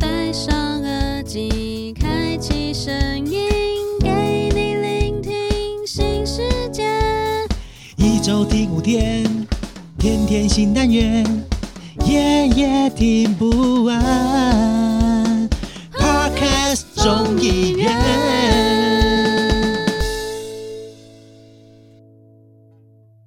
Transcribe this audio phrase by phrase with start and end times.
[0.00, 2.90] 戴上耳机，开启声
[3.30, 3.48] 音，
[4.00, 6.82] 给你聆听新世界。
[7.96, 9.46] 一周听五天，
[9.98, 11.22] 天天新单元，
[12.06, 15.48] 夜夜听不完。
[15.92, 17.94] Podcast 众议院，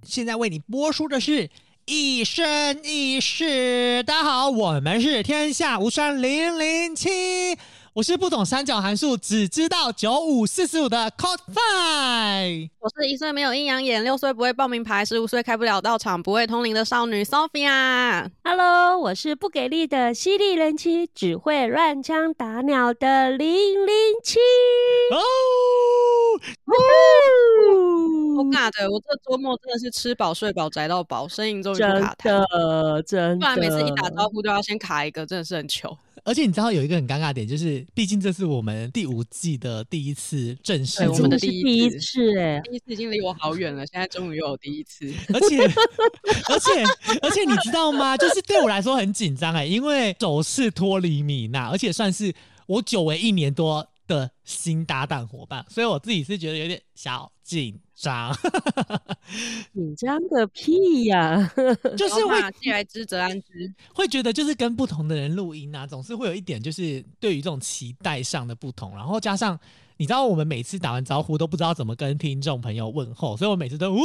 [0.03, 1.51] 现在为你播出的是。
[1.85, 7.09] 一生一世，大家好，我们是天下无双零零七，
[7.91, 12.69] 我是不懂三角函数，只知道九五四十五的 Code Five。
[12.79, 18.29] 我是一岁没有阴阳眼，六岁不会报名牌，十五岁开不了道场，不会通灵的少女 Sophia。
[18.45, 23.93] Hello，我是不给力的犀利人妻，只会乱枪打鸟的零零
[24.23, 24.39] 七。
[25.11, 25.19] 哦，
[28.33, 32.23] 我尬的，我这周末真的是吃饱睡饱宅到饱，声音终于不真卡痰。
[32.25, 35.97] 的，真的，不然每次一打招呼都要先卡一个，真的是很糗。
[36.25, 45.05] 而且你知道有一个很尴尬点，就是毕竟这是我们第五季的第一次正式我们的第一次次哎，第一次已经离我好远了，现在终于又有第一次。
[45.33, 46.83] 而且而且
[47.21, 48.15] 而且你知道吗？
[48.15, 52.33] 就是对我来说很紧张哎，因为首次脱离米娜，而且算是
[52.67, 58.35] 我久违一年多的新搭档伙伴，所以我自己是觉得有点小紧张，
[59.73, 61.51] 紧张个屁呀！
[61.97, 69.59] 就是会既来之则安之，会觉得就是跟不同的人录音啊，总是会有一点就是对于这种期待上的不同，然后加上
[69.97, 73.99] 你知道我们每次打完招呼都不知道怎么跟听众朋友问候，所以我每次都呜，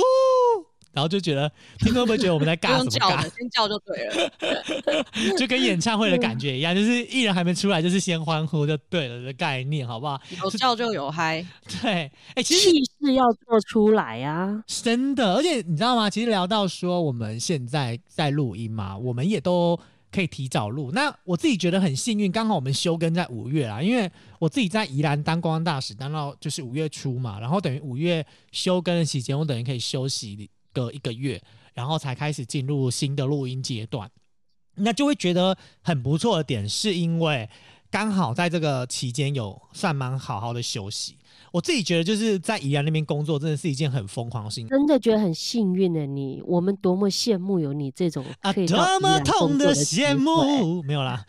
[0.99, 3.31] 然后就觉得听众会不会觉得我们在不尬什么尬叫的，？
[3.31, 5.35] 先叫就对了。
[5.39, 10.21] 就跟演唱会的感觉一样，就是艺人还没出来，就是先欢呼就对了的概念，好不好？
[10.43, 11.47] 有叫就有嗨，
[11.81, 14.61] 对，哎、其实气势要做出来啊！
[14.67, 16.11] 真的，而且你知道吗？
[16.11, 19.79] 其实聊到说我们现在在录音嘛，我们也都
[20.11, 20.91] 可以提早录。
[20.93, 31.43] 那我自己觉得很幸运，刚好我们休更在五月啦，因为我自己在宜兰当公关大使，当到就是五月初嘛，然后等于五月休更的期间，我等于可以休息个一个月，
[31.75, 34.09] 然后才开始进入新的录音阶段。
[34.77, 37.49] 那就会觉得很不错的点，是因为
[37.91, 41.17] 刚好在这个期间有算蛮好好的休息。
[41.51, 48.53] 我自己觉得就是在宜兰那边工作，真的是一件很疯狂的事情真的觉得很幸运的你，我们多么羡慕有你这种啊！
[48.53, 51.25] 可以到多么宜兰工痛的羡，慕，没有啦，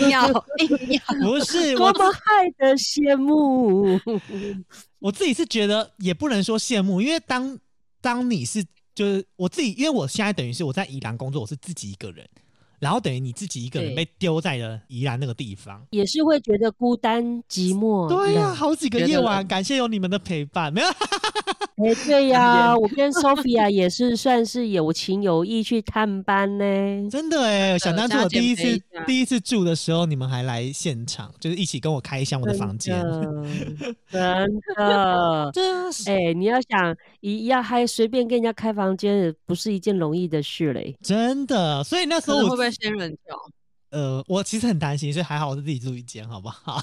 [0.00, 1.00] 硬要硬要。
[1.22, 4.00] 不是多我么爱的羡慕。
[4.98, 7.56] 我自己是觉得也不能说羡慕，因为当
[8.06, 12.24] 当你是就是我自己，因为我现在等于是我在宜兰工作，我是自己一个人，
[12.78, 15.84] 然后等于你自己一个人被丢在了宜兰那个地方。
[15.90, 18.08] 也是会觉得孤单寂寞。
[18.08, 20.72] 对呀、冷好几个夜晚，感谢有你们的陪伴。
[20.72, 20.86] 没有，
[21.76, 26.64] 哎，对 呀，我跟 Sophia 也是算是有情有义去探班呢。
[27.10, 32.96] 真的哎，想当初我第一次一第一次住的时候，你们还来现场，就是一起跟我开箱我的房间。
[34.10, 35.92] 真的，真的。
[35.92, 40.96] 是哎、你要想一要还随便跟人家开房间，不是一件容易的事嘞。
[41.02, 43.36] 真的，所以那时候我是会不会仙人跳？
[43.96, 46.78] 呃，我其实很担心，所以还好我是自己住一间，好不好？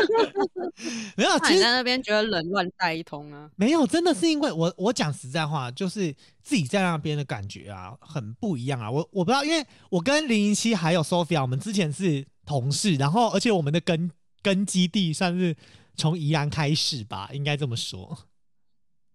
[1.16, 3.50] 没有，你其实在那边觉得冷乱带一通啊？
[3.56, 8.90] 没有，真的是因为我我讲实在话，就是自己在那边的感觉啊，很不一样啊。
[8.90, 14.10] 我我不知道，因为我跟零零七还有 Sophia，我们之前是同事，然后而且我们的根
[14.42, 15.56] 根基地算是
[15.96, 18.18] 从宜兰开始吧，应该这么说。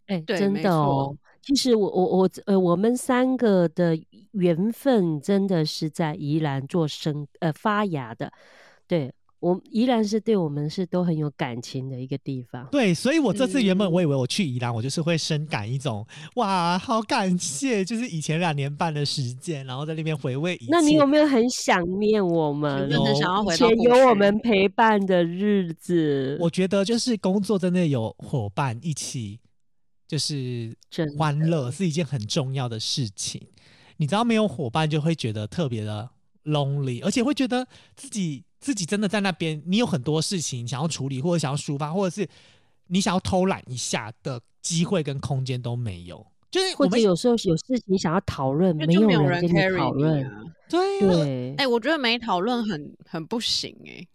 [0.07, 1.15] 哎、对没真的哦。
[1.41, 3.99] 其实我我我呃，我们三个的
[4.31, 8.31] 缘分真的是在宜兰做生呃发芽的。
[8.87, 12.67] 对我宜兰是对我们是都很有感情的一个地方。
[12.71, 20.59] 对，所以我这次原本嗯我以为我去宜兰，我就是会深感一种哇，好感谢，就是以前两年半的时间，然后在那边回味。
[20.69, 22.87] 那你有没有很想念我们？
[22.87, 29.39] 真的想要以前回到过去有我们陪伴的日子，我觉得就是工作真的有伙伴一起，
[30.11, 30.75] 就是
[31.17, 33.41] 欢乐是一件很重要的事情。
[33.95, 36.09] 你知道，没有伙伴就会觉得特别的
[36.43, 37.65] lonely，而且会觉得
[37.95, 42.27] 自己自己真的在那边，你有很多事情想要处理，或者想要抒发，或者是
[42.87, 46.27] 你想要偷懒一下的机会跟空间都没有。
[46.51, 50.25] 就是我或者们有时候有事情想要讨论，没就没有人人跟你讨论。
[50.25, 50.43] 啊。
[50.67, 54.05] 对啊对哎、，我觉得没讨论很很不行哎、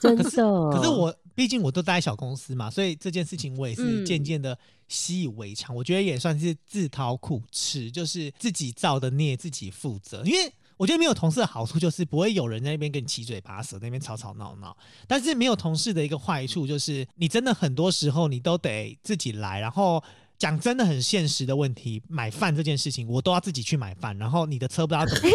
[0.00, 0.22] 真的。
[0.72, 4.58] 可是我毕竟我都待小公司嘛，所以这件事情我也是嗯渐渐的
[4.88, 5.74] 习以为常。
[5.74, 10.24] 我觉得也算是自讨苦吃，就是自己造的孽自己负责。
[10.24, 14.76] 因为我觉得没有同事的好处就是不会有人在那边跟你七嘴八舌，那边吵吵闹闹。
[15.06, 20.02] 但是没有同事的一个坏处就是，你真的很多时候你都得自己来，然后。
[20.42, 25.30] 讲真的很现实的问题，买饭这件事情，我都要自己去买饭，然后你的车不知道怎么停，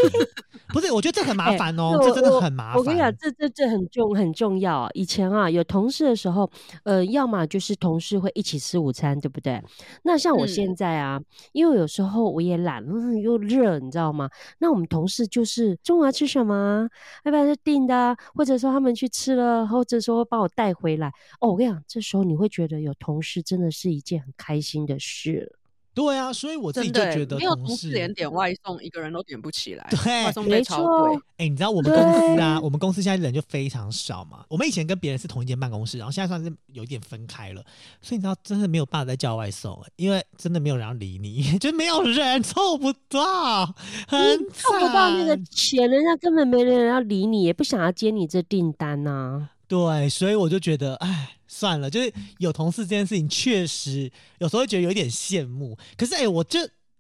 [0.74, 0.92] 不是？
[0.92, 4.90] 我觉得这很麻烦哦， 哎这真的很麻烦我跟你讲，这这这很重很重要啊。
[4.94, 6.52] 以前啊，有同事的时候，
[6.84, 9.64] 呃，要么就是同事会一起吃午餐，对不对？
[10.04, 11.22] 那像我嗯现在啊，
[11.54, 14.30] 因为有时候我也懒，嗯，又热，你知道吗？
[14.60, 16.90] 那我们同事就是中午要吃什么啊，
[17.24, 21.08] 要不然就订的啊，或者说他们去吃了，或者说帮我带回来。
[21.40, 25.52] 哦，我跟你讲，这时候你会觉得有同事真的是一件很开心的事。
[25.94, 31.20] 对啊，所以我自己就觉得没有同事同事连点外送一个人都点不起来，对外送费没超贵。
[31.38, 34.46] 哎、你知道我们公司啊，我们公司现在人就非常少嘛。
[34.48, 37.66] 我们以前跟别人是同一间办公室，然后现在算是有一点分开了，
[38.00, 43.66] 所以你知道真的没有办法再叫外送了，因为真的没有人要理你， 就没有人凑不到，
[44.08, 55.78] 很凑不到那个惨钱，人家根本没人要理你，也不想要接你这订单呐、对，所以我就觉得，哎，算了，就是有同事这件事情，确实有时候觉得有点羡慕。
[55.98, 56.60] 可是，哎，我就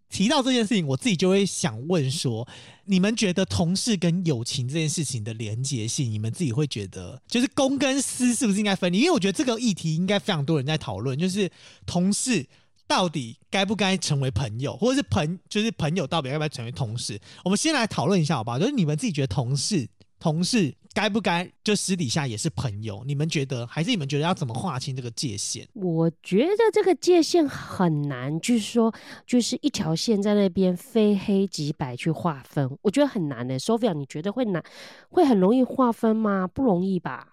[0.09, 2.47] 提到这件事情，我自己就会想问说，
[2.85, 8.99] 你们觉得同事跟友情这件事情的连结性，你们自己会觉得，就是公跟私是不是应该分离？
[8.99, 11.51] 因为我觉得这个议题应该非常多人在讨论，就是
[11.85, 12.47] 同事。
[12.89, 17.19] 到底该不该成为朋友，或者是朋就是朋友到底该不该成为同事？
[17.43, 18.57] 我们先来讨论一下好不好？
[18.57, 19.85] 就是你们自己觉得同事
[20.21, 23.03] 同事该不该就私底下也是朋友？
[23.05, 25.67] 你们觉得还是你们觉得要怎么划清这个界限？
[25.73, 28.93] 我觉得这个界限很难，就是说，
[29.25, 34.63] 就是一条线在那边非黑即白去划分，我觉得很难呢、Sophia，你觉得会难，
[35.09, 36.47] 会很容易划分吗？
[36.47, 37.27] 不容易吧？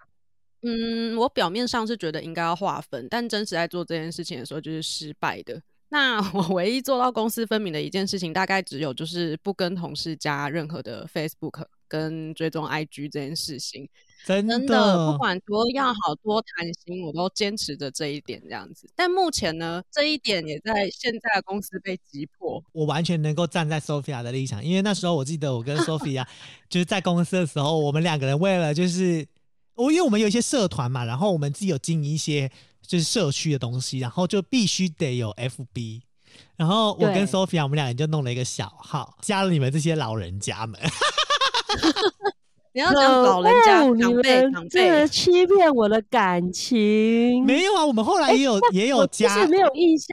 [0.63, 5.61] 嗯，我表面上是觉得应该要划分，但真实在做这件事情的时候就是失败的。
[5.91, 13.89] 那 我唯一做到公私分明的一件事情，大概只有就是不跟同事加任何的 Facebook 跟追踪 IG 这件事情。
[14.27, 18.89] 真真的，不管多要好多谈心，我都坚持着这一点这样子。
[18.97, 22.65] 但目前呢，这一点也在现在的公司被击破。
[22.73, 26.27] 我完全能够站在 Sophia 的立场，因为那时候我记得我跟 Sophia
[26.71, 29.27] 就是在公司的时候，我们两个人为了就是
[29.75, 36.01] 我因为我们有一些社团嘛，然后我们自己有经营一些就是社区的东西，然后就必须得有 FB。
[36.57, 40.81] 然后我跟 Sophia 我们两个人就弄了一个小号，加了你们这些老人家们。
[42.75, 47.45] 你要讲老人家、可恶你长辈、们长真的辈，欺骗我的感情。
[47.45, 50.09] 没有啊，我们后来也有、也有加实没有印象，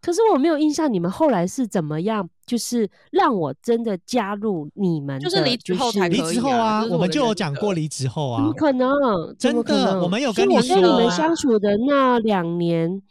[0.00, 8.88] 可是我没有印象你们后来是怎么样，就是让我真的加入你们的，就是离职后才离可以啊职后啊，我们就有讲过离职后啊怎么，可能？
[9.36, 13.02] 真的我们有跟你说我跟你们啊相处的那两年，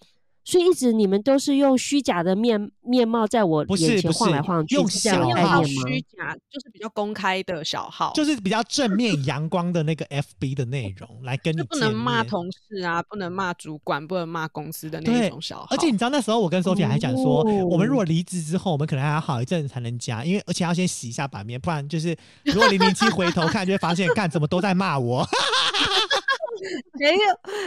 [0.46, 5.64] 所以一直你们都是用虚假的面面貌在我不是眼前晃来晃去，用小号？
[5.64, 15.68] 虚假，就是比较公开的小号，就是比较正面阳光的那个 FB 的内容来跟你不能骂同事啊，不能骂主管，不能骂公司的那种小号。
[15.72, 25.28] 而且你知道那时候我跟 Sophia 还讲说，哦我们如果离职之后，我们可能还要好一阵子才能加，因为而且要先洗一下版面，不然就是如果零零七回头看，就会发现，干怎么都在骂我。
[27.00, 27.20] 没有，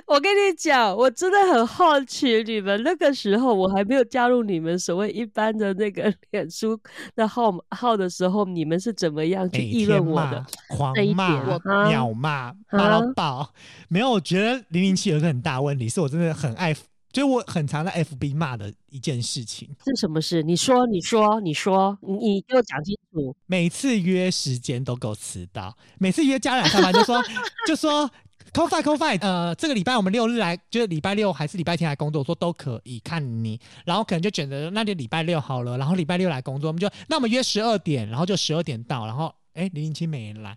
[0.06, 6.79] 我跟你讲，我真的很好奇，你们那个时候我还没有加入你们所谓一般的那个 脸书
[7.15, 10.45] 的号号的时候，你们是怎么样去每议论我的？
[10.69, 13.55] 狂骂点、啊秒骂，骂到啊爆。
[13.89, 16.75] 没有，我觉得零零七有一个很大问题，是我真的很爱，
[17.12, 19.69] 就是我很常在 FB 骂的一件事情。
[19.85, 20.43] 是什么事？
[20.43, 23.35] 你说，你说，你说，你你给我讲清楚。
[23.47, 27.23] 每次约时间都给我迟到，每次约家人来上班就说
[27.67, 28.08] 就说
[28.55, 40.50] c o f i c o f i 呃，这个礼拜我们六日来，就是礼拜六还是礼拜天来工作，我说都可以，看你，然后可能就选择那就礼拜六好了，然后礼拜六来工作，我们就那我们约十二点，然后就十二点到，然后哎零零七没人来，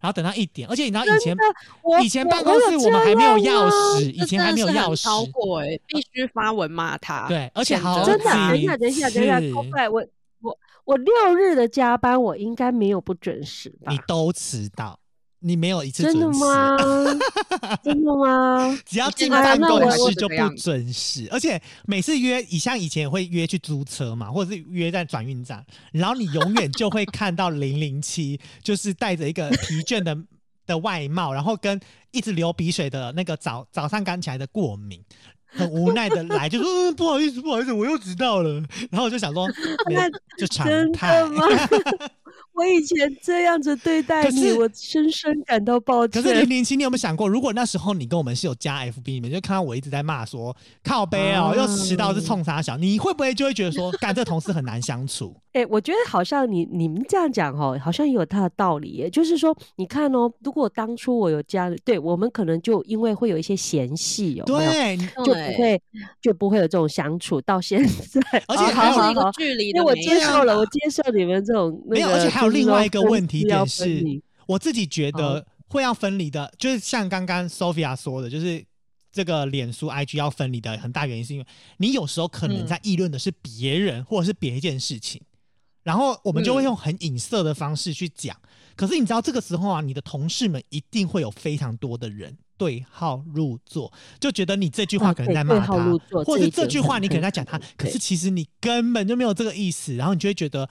[0.00, 1.36] 然后等到一点，而且你知道以前
[2.02, 5.02] 以前办公室我们还没有钥匙，以前还没有钥匙。
[5.02, 7.26] 超，过哎、必须发文骂他。
[7.28, 9.52] 对而且谴好真的等一下，等一下，等一下，是。
[9.54, 10.04] 快快，我
[10.40, 13.92] 我我六日的加班，我应该没有不准时吧？
[13.92, 13.98] 你？
[14.06, 14.98] 都迟到，
[15.40, 16.40] 你没有一次真的准时。
[16.40, 16.76] 吗？
[17.84, 18.78] 真的吗？
[18.84, 30.16] 只要进办公室就不准时，而且每次约，以像以前也会约去租车嘛，或者是约在转运站，然后你永远就会看到零零七， 就是带着一个疲倦的
[30.66, 35.00] 的外貌，然后跟一直流鼻水的那个早早上刚起来的过敏。
[35.48, 38.60] 很无奈的来，就说、嗯、不好意思，不好意思，我又迟到了。
[38.90, 39.48] 然后我就想说，
[39.88, 41.22] 那就常真态？
[42.56, 46.22] 我以前这样子对待你，我深深感到抱歉。
[46.22, 55.36] 可是零零七，你有没有想过，如果那时候你跟我们是有加 FB，你们就看到我一直在骂说靠背哦，啊又迟到是冲啥小，你会不会就会觉得说，干这同事很难相处？
[55.56, 59.08] 哎、我觉得好像你你们这样讲哦，好像也有他的道理耶。
[59.08, 64.70] 就是说，你看哦，如果当初我有加，对我们可能就因为会有一些嫌隙，有没有？
[64.70, 65.82] 对，就不会
[66.20, 68.20] 就不会有这种相处到现在。
[68.48, 74.04] 而且还有是一个距离因为我接受了，我接受你们这种、那没有，而且还有就是另外一个问题点是，
[74.46, 78.64] 我自己觉得会要分离的，就是像刚刚 Sophia 说的，就是
[79.12, 81.46] 这个脸书、IG 要分离的很大原因，是因为
[81.78, 82.66] 你有时候可能嗯。
[82.66, 85.20] 在议论的是别人或者是别一件事情，
[85.82, 88.36] 然后我们就会嗯用很隐色的方式去讲。
[88.74, 95.74] 可是你知道这个时候啊，你的同事们一定会有非常多的人对号入座，就觉得你这句话啊可能在骂他，
[96.24, 100.68] 或者这句话你可能在讲他可是其实你根本就没有这个意思，然后你就会觉得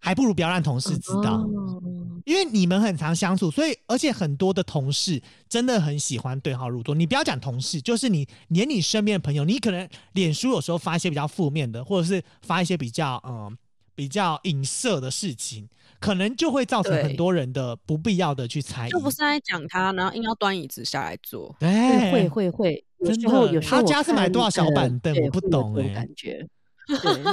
[0.00, 1.36] 还不如不要让同事知道。
[1.36, 1.82] 哦
[2.26, 6.94] 因为你们很常相处，所以而且很多的同事真的很喜欢对号入座。
[6.94, 13.56] 你不要讲同事，就是你连你身边的朋友，你可能脸书有时候发一些比较负面的，或者是发一些比较嗯
[13.94, 15.66] 比较影射的事情，
[15.98, 18.90] 可能就会造成很多人的不必要的去猜疑。
[18.90, 21.56] 就不是在讲他，然后硬要端椅子下来坐。
[21.58, 26.46] 对，对会会会，有真时候的有时候他家是买多少小呃板凳我不懂欸感觉。
[26.86, 27.24] 对，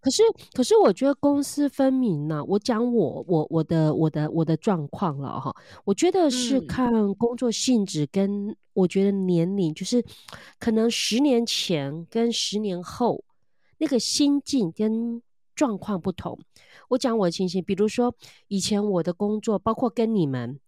[0.00, 0.22] 可是
[0.52, 6.66] 可是我觉得公私分明呢、我讲我我我的我的我的状况了哈，我觉得是嗯。
[6.66, 10.04] 看工作性质跟我觉得年龄，就是
[10.58, 13.24] 可能十年前跟十年后
[13.78, 15.20] 那个心境跟
[15.54, 16.38] 状况不同。
[16.88, 18.14] 我讲我的情形，比如说
[18.48, 20.58] 以前我的工作，包括跟你们，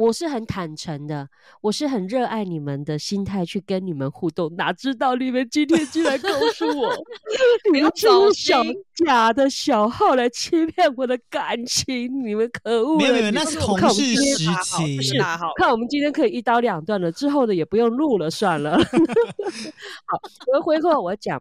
[0.00, 1.28] 我是很坦诚的，
[1.60, 6.90] 我是很热爱你们的心态去跟你们互动，哪知道你们今天竟然告诉我，
[7.70, 12.96] 你们走是小心假的小号来欺骗我的感情，你们可恶！
[12.98, 15.02] 没有没有，那是同事看我们今天时期不。
[15.02, 15.18] 是
[15.56, 18.78] 看我们今天可以一刀两断了，之后的也不用录了，算了。
[20.08, 20.18] 好，
[20.54, 21.38] 我回过我讲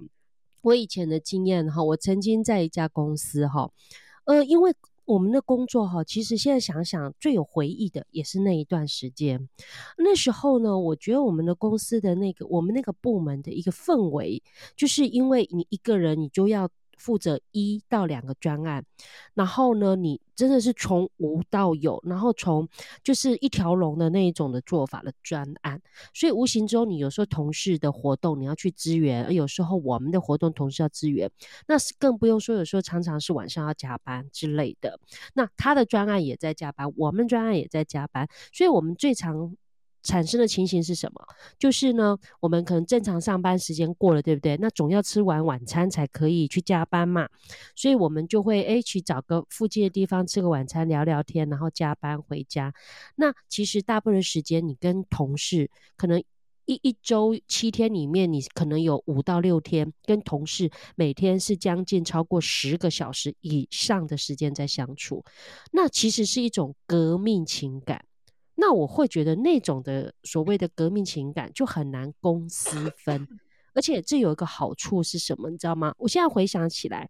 [0.64, 3.70] 我以前的经验哈，我曾经在一家公司哈，
[4.26, 4.74] 呃，因为
[5.10, 9.50] 我们的工作哈，其实现在想想最有回忆的也是那一段时间。
[9.98, 14.44] 那时候呢，我觉得我们的公司的那个我们那个部门的一个氛围，
[14.76, 16.70] 就是因为你一个人你就要
[17.00, 18.86] 负责一到两个专案，
[19.34, 22.68] 然后呢，你真的是从无到有，然后从
[23.04, 25.82] 就是一条龙的那一种的做法的专案，
[26.14, 31.32] 所以无形中你有时候同事的活动你要去支援，而有时候我们的活动同事要支援，
[31.68, 35.00] 那是更不用说有时候常常是晚上要加班之类的。
[35.34, 39.56] 那他的专案也在加班，我们专案也在加班，所以我们最常
[40.04, 41.22] 产生的情形是什么？
[41.58, 44.58] 就是呢，我们可能正常上班时间过了，对不对？
[44.58, 47.28] 那总要吃完晚餐才可以去加班嘛，
[47.76, 52.74] 所以我们就会诶去找个附近的地方吃个晚餐，聊聊天，然后加班回家。
[53.16, 56.24] 那其实大部分时间你跟同事可能。
[56.66, 65.26] 一一周七天里面，你可能有五到六天跟同事每天是将近超过十个小时以上的时间在相处，
[65.72, 68.06] 那其实是一种革命情感。
[68.60, 73.26] 那我会觉得那种的所谓的革命情感就很难公私分，
[73.74, 75.96] 而且这有一个好处是什么，你知道吗？
[75.98, 77.10] 我现在回想起来，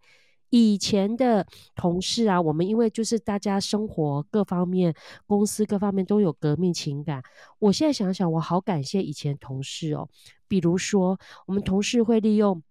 [0.50, 4.94] 以前的同事啊，我们因为就是大家生活各方面、
[5.26, 7.20] 公司各方面都有革命情感。
[7.58, 10.08] 我现在想想，我好感谢以前同事哦。
[10.46, 12.62] 比如说，我们同事会利用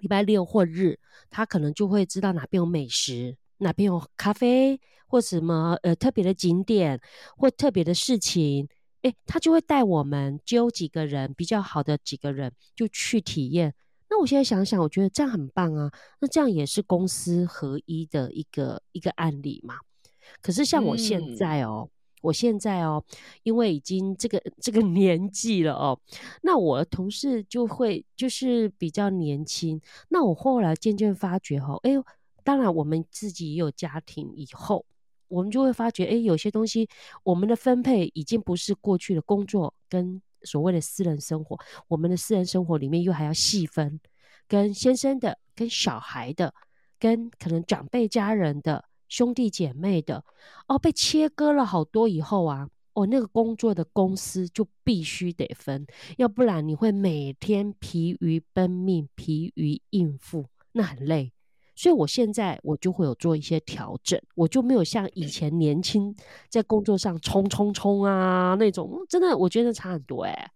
[0.00, 0.98] 礼拜六或日，
[1.28, 7.00] 他可能就会知道哪边有美食，哪边有咖啡，或什么呃特别的景点
[7.36, 8.68] 或特别的事情。
[9.02, 13.74] 诶，他就会带我们揪几个人比较好的几个人就去体验。
[14.08, 15.90] 那我现在想想，我觉得这样很棒啊。
[16.20, 19.74] 那这样也是公私合一的一个一个案例嘛。
[20.40, 21.88] 可是像我现嗯在哦，
[22.20, 23.04] 我现在哦，
[23.42, 25.98] 因为已经这个这个年纪了哦，
[26.42, 29.80] 那我的同事就会就是比较年轻。
[30.10, 32.04] 那我后来渐渐发觉哈、哦，哎呦，
[32.44, 34.84] 当然我们自己也有家庭以后，
[35.28, 36.88] 我们就会发觉，哎，有些东西
[37.22, 41.58] 我们的分配已经不是过去的工作跟所谓的私人生活，
[41.88, 44.00] 我们的私人生活里面又还要细分，
[44.46, 46.52] 跟先生的、跟小孩的、
[46.98, 50.24] 跟可能长辈家人的、兄弟姐妹的，
[50.68, 52.68] 哦，被切割了好多以后啊。
[52.94, 55.86] 哦，那个工作的公司就必须得分，
[56.18, 61.32] 要不然你会每天疲于奔命、疲于应付，那很累。
[61.82, 66.14] 所以我现在我就会有做一些调整，我就没有像以前年轻
[66.48, 70.50] 在工作上冲冲冲啊那种，真的我觉得差很多哎、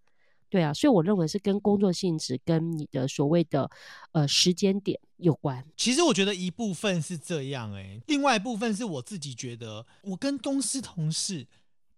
[0.49, 3.69] 对啊，所以我认为是跟工作性质跟你的所谓的
[4.13, 5.67] 呃时间点有关。
[5.77, 11.49] 其实我觉得一部分是这样、欸，另外一部分是我自己觉得，我跟公司同事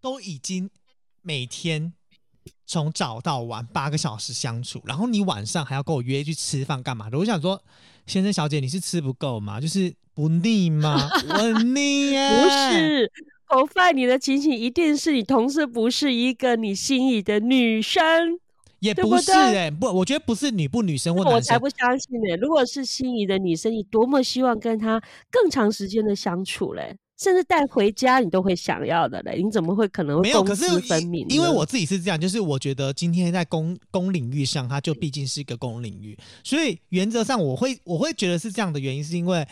[0.01, 0.71] 都已经
[1.21, 1.93] 每天
[2.65, 7.19] 从早到晚八个小时相处，然后你晚上还要跟我约去吃饭干嘛的？
[7.19, 7.63] 我想说，
[8.09, 9.61] 先生小姐，你是吃不够吗？
[9.61, 11.09] 就是不腻吗？
[11.29, 13.13] 我腻耶、不是，
[13.49, 18.39] 头发你的情形一定是你同事不是一个你心仪的女生，
[18.81, 25.01] 也不是哎、不，我觉得不是女不女生或男生，我才不相信呢、如果是心仪的女生，你多么希望跟她
[25.31, 31.27] 更长时间的相处嘞，甚至带回家你都会想要的嘞，你怎么会可能会没有，可是分明？
[31.29, 39.45] 因为我自己是这样，就是我觉得今天在公公领域上，它就毕竟是一个公领域，所以原则上我会我会觉得是这样的原因，是因为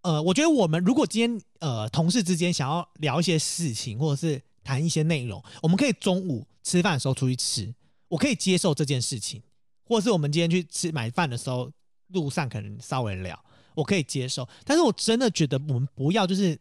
[0.00, 7.74] 呃，我觉得我们如果今天呃同事之间想要聊一些事情，或者是谈一些内容，我们可以中午吃饭的时候出去吃，
[8.08, 9.42] 我可以接受这件事情，
[9.84, 11.70] 或者是我们今天去吃买饭的时候，
[12.14, 13.38] 路上可能稍微聊，
[13.74, 16.58] 我可以接受，但是我真的觉得我们不要就是。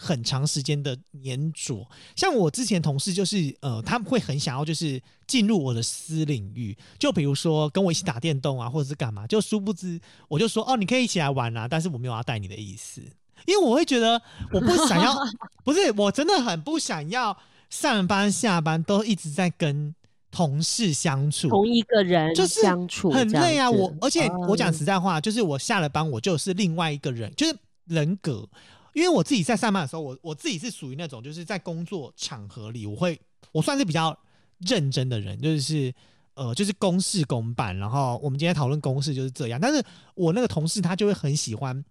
[0.00, 13.02] 很长时间的粘着，像我之前同事就是呃，他们会很想要就是进入我的私领域，就比如说跟我一起打电动啊，或者是干嘛，就殊不知我就说哦，你可以一起来玩啊，但是我没有要带你的意思，
[13.44, 15.12] 因为我会觉得我不想要，
[15.64, 17.36] 不是我真的很不想要
[17.68, 19.92] 上班下班都一直在跟
[20.30, 23.68] 同事相处，同一个人就是相处很累啊。
[23.68, 28.48] 我而且我讲嗯实在话，就是我下了班我就是另外一个人，就是人格。
[28.98, 33.18] 因为我自己在上班的时候，我我自己是属于那种就是在工作场合里，我会
[33.52, 34.16] 我算是比较
[34.58, 35.94] 认真的人，就是
[36.34, 37.76] 呃就是公事公办。
[37.76, 39.82] 然后我们今天讨论公事就是这样，但是
[40.14, 41.84] 我那个同事他就会很喜欢。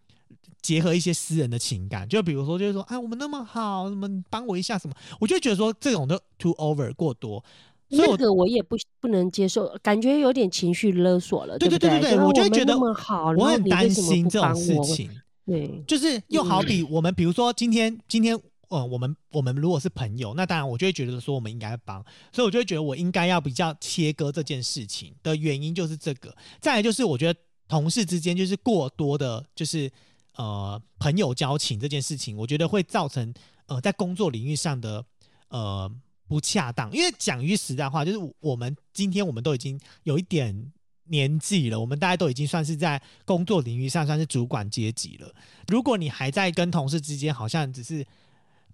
[0.60, 7.42] 结合一些私人的情感，就比如说，就是说，哎，我们那么好，什么你帮我一下什么，我就会觉得说这种都 too over 过多，
[7.90, 15.10] 所以那我个我也不不能接受，感觉有点情绪勒索了，对不对对对对，我就会觉得我很担心这种事情。
[15.48, 18.38] 对，就是又好比我们，比如说今天今天，
[18.68, 26.36] 呃，我们我们如果是朋友，那当然我就会觉得说我们应该帮，所以我就会觉得我应该要比较切割这件事情的原因就是这个。
[26.60, 27.40] 再来就是我觉得
[27.70, 29.90] 同事之间就是过多的，就是
[30.36, 33.34] 呃朋友交情这件事情，我觉得会造成
[33.68, 35.06] 呃在工作领域上的
[35.48, 35.90] 呃
[36.28, 36.92] 不恰当。
[36.92, 40.74] 因为讲句实在话，就是我们今天我们都已经有一点
[41.10, 45.34] 年纪了，我们大家都已经算是在工作领域上算是主管阶级了。
[45.68, 48.06] 如果你还在跟同事之间好像只是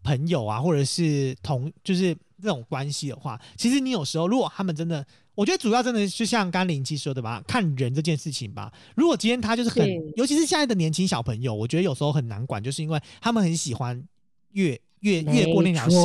[0.03, 8.71] 朋友啊，或者是同就是这种关系的话，其实你有时候如果他们真的，我觉得主要真的就像刚林七说的吧，看人这件事情吧。
[8.95, 14.03] 如果今天他就是很，尤其是现在的年轻小朋友，我觉得有时候很难管，就是因为他们很喜欢
[14.51, 16.01] 越越越过那条线。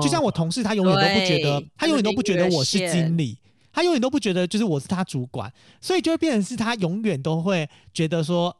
[0.00, 3.38] 就像我同事，他永远都不觉得，他永远都不觉得我是经理，
[3.72, 8.54] 他永远都不觉得就是我是他主管，所以就会变成是他永远都会觉得说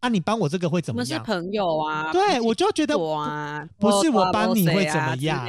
[0.00, 1.18] 啊，你帮我这个会怎我们是？
[1.20, 5.46] 朋友啊，对，我就觉得我啊，不是我啊帮你会怎么样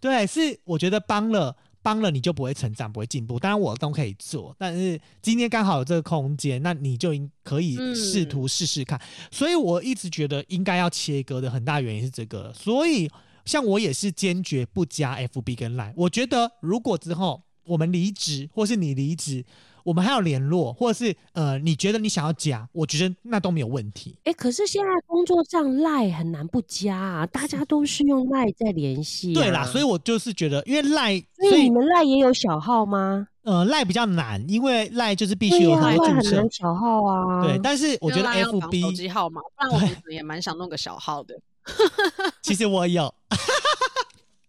[0.00, 3.40] 对，是我觉得帮了帮了你就不会成长，不会进步。
[3.40, 9.00] 当然我都可以做，但是今天刚好有这个空间，那你就应可以试嗯图试试看。
[9.32, 12.52] 所以我一直觉得应该要切割的很大原因是这个。
[12.52, 13.10] 所以
[13.44, 15.92] 像我也是坚决不加 FB 跟 Line。
[15.96, 19.44] 我觉得如果之后我们离职，或是你离职，
[19.84, 24.16] 我们还有联络，或者是呃你觉得你想要加，我觉得那都没有问题。
[24.24, 29.34] 哎，可是现在工作上赖很难不加啊，大家都是用赖在联系、啊。
[29.34, 33.28] 对啦，所以我就是觉得，因为赖，所所以以你们赖也有小号吗？
[33.42, 36.46] 呃赖比较难，因为赖就是必须有很多注册。
[36.48, 37.42] 小号啊。
[37.42, 41.34] 对，但是我觉得因为 LINE 要绑手 FB 机号码，不然我们也蛮想弄个小号的。
[42.42, 43.12] 其实我有，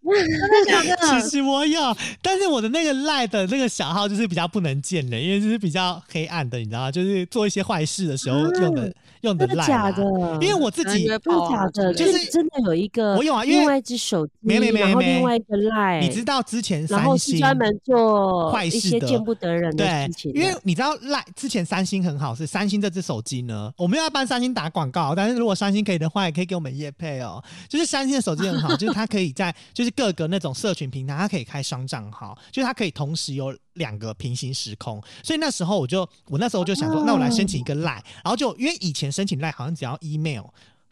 [0.04, 6.92] 真的假其实我有，但是我的那个赖的那个小号就是比较不能见人，因为就是比较黑暗的，你知道吗？
[6.92, 10.04] 就是做一些坏事的时候用的、用的真的赖假的？
[10.42, 11.94] 因为我自己可能约真的炮啊假的？
[11.94, 27.44] 就是真的有一个，我有啊因为另外一只手机，没没没然后没另外一个赖，你知道之前三星是专门做一坏事的些见不得人的事情，的，因为你知道赖之前三星很好，是三星这只手机呢，我们要帮三星打广告，但是如果三星可以的话，也可以给我们业配哦。
[27.70, 35.02] 就是三星的手机很好，就是它可以在就是各个那种社群平台，它可以开双账号，就是它可以同时有两个平行时空。
[35.24, 40.46] 所以那时候我就我那时候就想说，哦那我来申请一个赖，然后就因为以前申请赖好像只要 email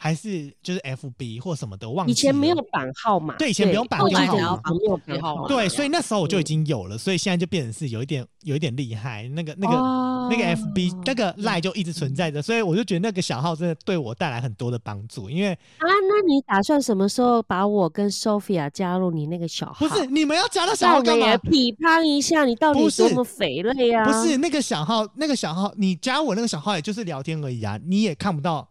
[0.03, 15.29] 还是就是 FB 或什么的，忘记以前没有了版号码，对以前不用版号码才要绑没有版号码，对，所以那时候我就已嗯经有了，所以现在就变成是有一点有一点厉害，那个那个、哦那个 FB 那个赖就一直存在着，所以我就觉得那个小号真的对我带来很多的帮助。
[15.29, 19.85] 因为啊，那你打算什么时候把我跟 Sophia 加入你那个小号？
[19.85, 21.37] 不是你们要加到小号干嘛？
[21.37, 24.05] 批判一下你到底多么肥累啊？
[24.05, 28.67] 不是那个小号，那个小号你加我那个小号也就是聊天而已啊，你也看不到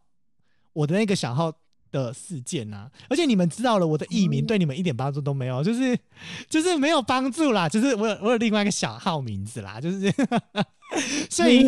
[0.81, 1.53] 我的那个小号。
[1.93, 5.99] 的事件啊，而且你们知道了，我的艺名对你们一点帮助都没有，就是
[6.49, 9.99] 就是没有帮助啦，就是我有我有另外一个小号名字啦，就是
[11.29, 11.67] 所以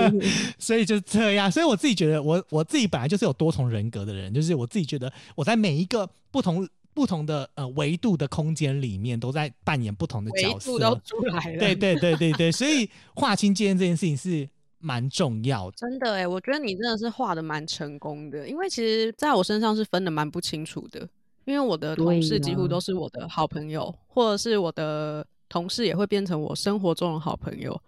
[0.60, 14.46] 所以就是这样，所以我自己觉得我我自己本来就是有多重人格的人，就是我自己觉得我在每一个不同不同的呃维度的空间里面都在扮演不同的角色，都出来了，对对对对对，所以划清界限这件事情是。
[14.84, 21.08] 蛮重要的，真的哎，我觉得你真的是画的蛮成功的，因为其实在我身上是分的蛮不清楚的，
[21.46, 27.80] 因为我的同事几乎都是我的好朋友，或者是我的同事也会变成我生活中的好朋友。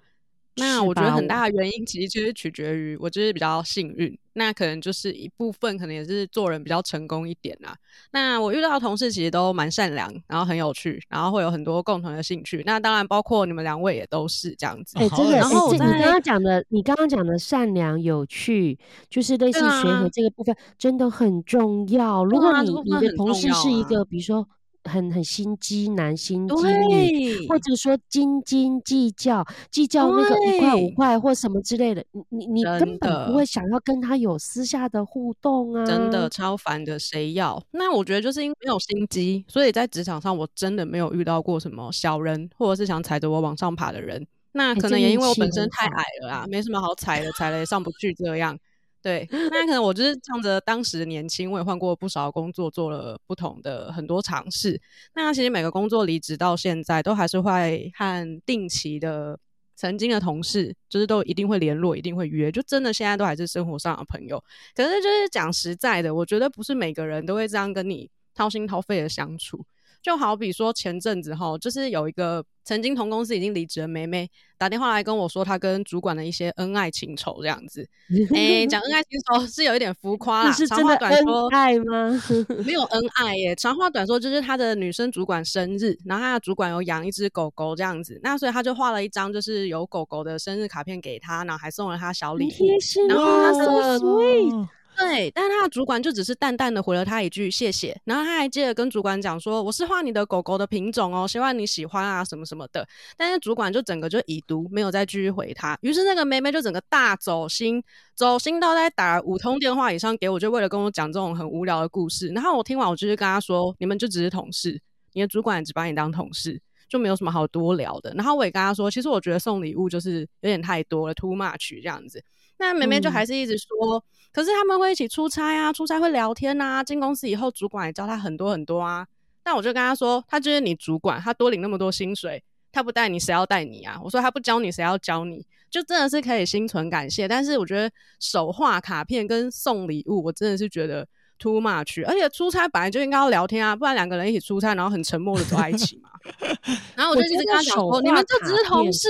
[0.57, 7.77] 那我觉得很大的原因，其实就是取决于我就是比较幸运，那可能就是一部分，可能也是做人比较成功一点啊。
[8.13, 12.63] 那我遇到的同事其实都蛮善良，然后很有趣，然后会有很多共同的兴趣。
[12.65, 14.99] 那当然包括你们两位也都是这样子。
[14.99, 18.79] 哎，真的，然后你刚刚讲的，你刚刚讲的善良有趣，
[19.11, 22.25] 就是类似学和这个部分，真的很重要。
[22.25, 24.49] 如果你你的同事是一个，比如说。
[24.87, 26.55] 很很心机男心机
[26.89, 35.85] 女，或者说斤斤计较，计较那个一块五块或什么之类的，你你你根本不会想要跟他有私下的互动啊！
[35.85, 37.63] 真的超烦的，谁要？
[37.73, 44.27] 那我觉得就是因为没有心机，所以在职场上我真的没有遇到过什么小人，或者是想踩着我往上爬的人。
[44.53, 48.59] 那可能也因为我本身太矮了啦，没什么好踩的，踩了也上不去这样。
[49.07, 54.81] 对，那可能我就是仗着当时年轻，我也换过不少工作，做了不同的很多尝试。
[55.15, 59.39] 那其实每个工作离职到现在，都还是会和定期的
[59.77, 64.43] 曾经的同事，就是都一定会联络，一定会约，就真的现在都还是生活上的朋友。
[64.75, 69.65] 可是就是讲实在的，我觉得不是每个人都会这样跟你掏心掏肺的相处。
[70.07, 77.85] 就好比说前阵子哈，就是有一个曾经同公司已经离职的妹妹打电话来跟我说，她跟主管的一些恩爱情仇这样子。
[78.33, 82.23] 哎，讲恩爱情仇是有一点浮夸啦，长话短说，爱吗？
[82.65, 83.53] 没有恩爱耶。
[83.57, 94.69] 长话短说，就是她的女生主管生日，然后她的主管有养一只狗狗这样子，那所以她就画了一张就是有狗狗的生日卡片给她，然后还送了她小礼物，然后她说 sweet。
[94.99, 105.79] 对，但是他的主管就只是淡淡的回了他一句谢谢，然后他还接着跟主管讲说：“我是画你的狗狗的品种哦，希望你喜欢啊，什么什么的。”但是主管就整个就已读，没有再继续回他。
[105.83, 107.83] 于是那个妹妹就整个大走心，
[108.15, 112.29] 走心到在打五通电话以上给我，就为了跟我讲这种很无聊的故事。
[112.29, 114.81] 然后我听完，我就是跟他说：“你们就只是同事，
[115.13, 122.25] 你的主管只把你当同事，就没有什么好多聊的。”然后我也跟他说：“其实我觉得送礼物就是有点太多了，too much 这样子。”
[122.59, 124.03] 那妹妹就还是一直说，
[124.37, 129.07] 可是他们会一起出差啊，出差会聊天啊，进公司以后主管也教他很多很多啊。
[129.43, 133.99] 但我就跟他说，他就是你主管，他多领那么多薪水，他不带你谁要带你啊？
[134.05, 135.43] 我说他不教你谁要教你？
[135.71, 137.27] 就真的是可以心存感谢。
[137.27, 142.07] 但是我觉得手画卡片跟送礼物，我真的是觉得 too much。
[142.07, 146.11] 而且出差本来就应该要聊天啊，不然两个人一起出差，然后很沉默的走在一起嘛。
[146.95, 149.09] 然后我就一直跟他讲说，你们就只是同事，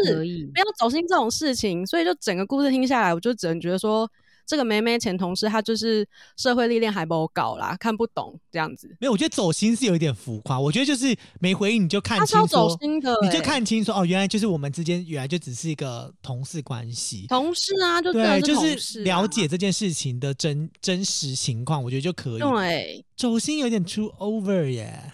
[0.54, 1.84] 不要走心这种事情。
[1.84, 4.08] 所以就整个故事听下来，我就只能觉得说，
[4.46, 6.06] 这个梅梅前同事她就是
[6.36, 8.88] 社会历练还不够高啦，看不懂这样子。
[9.00, 10.58] 没有，我觉得走心是有一点浮夸。
[10.58, 17.26] 我觉得就是没回应你就看清，走心的，你就看清楚哦，原来就是我们之间原来就只是一个同事关系。
[17.28, 22.38] 同事啊，就对，就是了解这件事情的真真实情况，我觉得就可以。
[22.38, 25.12] 对，走心有点 too over 耶。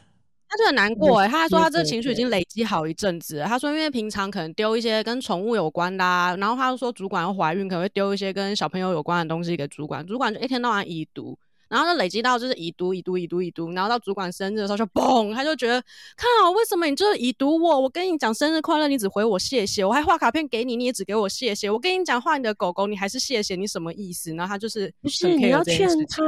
[0.52, 3.42] 他就很难过哎，他还说他这情绪已经累积好一阵子。
[3.46, 6.04] 他说因为平常可能丢一些跟宠物有关的，
[6.38, 11.38] 然后他又说主管要怀孕，可能会丢一些跟小朋友有关的东西给主管，主管就一天到晚已读。
[11.72, 15.82] 然后就累积到就是已读已读已读已读，然后到主管生日的时候就嘣，他就觉得，
[16.14, 17.80] 看啊，为什么你就是已读我？
[17.80, 21.70] 我跟你讲生日快乐，你只回我谢谢，我还画卡片给你，你也只给我谢谢。
[21.70, 24.34] 我跟你讲画你的狗狗，你还是谢谢，你什么意思？
[24.34, 26.22] 然后他就是不是你要劝他，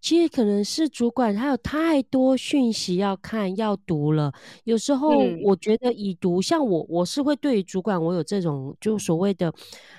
[0.00, 9.52] 其实可能是主管他有太多讯息要看要读了，有时候我觉得已读，像我我是会对主管我有这种就所谓的。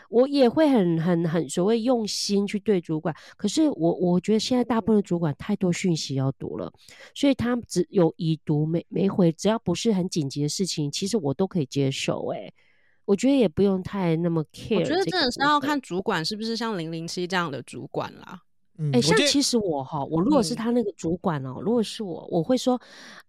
[0.09, 6.71] 我也会很很很所谓用心去对主管，可是我我觉得现在大部分的主管太多讯息要读了，
[7.13, 12.27] 所以他只有已读没没回，只要不是很紧急的事情，其实我都可以接受。
[12.27, 12.51] 哎，
[13.05, 14.79] 我觉得也不用太那么 care。
[14.79, 18.41] 我觉得真的是要看主管是不是像零零七这样的主管啦。
[18.93, 22.79] 哎、像其实我哈，我如果是嗯他那个主管哦，如果是我，我会说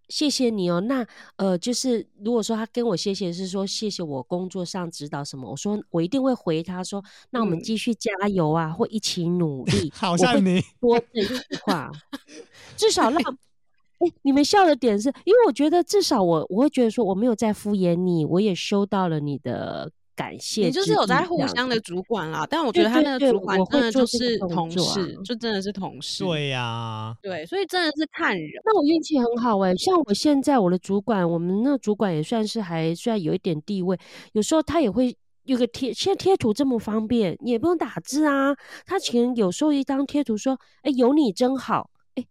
[0.07, 0.79] 谢谢你哦。
[0.81, 1.05] 那
[1.37, 9.91] 呃，就是如果说他跟我谢谢是说谢谢我工作上指导什么，我说我一定会回他说，那我们嗯继续加油啊，或一起努力。
[9.95, 11.91] 好像你多这句话，
[12.77, 13.19] 至少让。
[13.99, 26.25] 哎、你们笑的点是因为我觉得至少我我会觉得说我没有在敷衍你，我也收到了你的感谢你就是有在互相的主管啦，但我觉得他那个主管真的就是同事，就真的是同事。
[26.25, 28.49] 对呀、对，所以真的是看人。
[28.65, 33.97] 那我运气很好哎、像我现在我的主管，我们那个主管也算是还虽然有一点地位，
[34.33, 38.53] 有时候他也会有个贴，现在贴图这么方便，你也不用打字啊。
[38.85, 42.25] 他其实有时候一张贴图说：“哎、有你真好。”哎，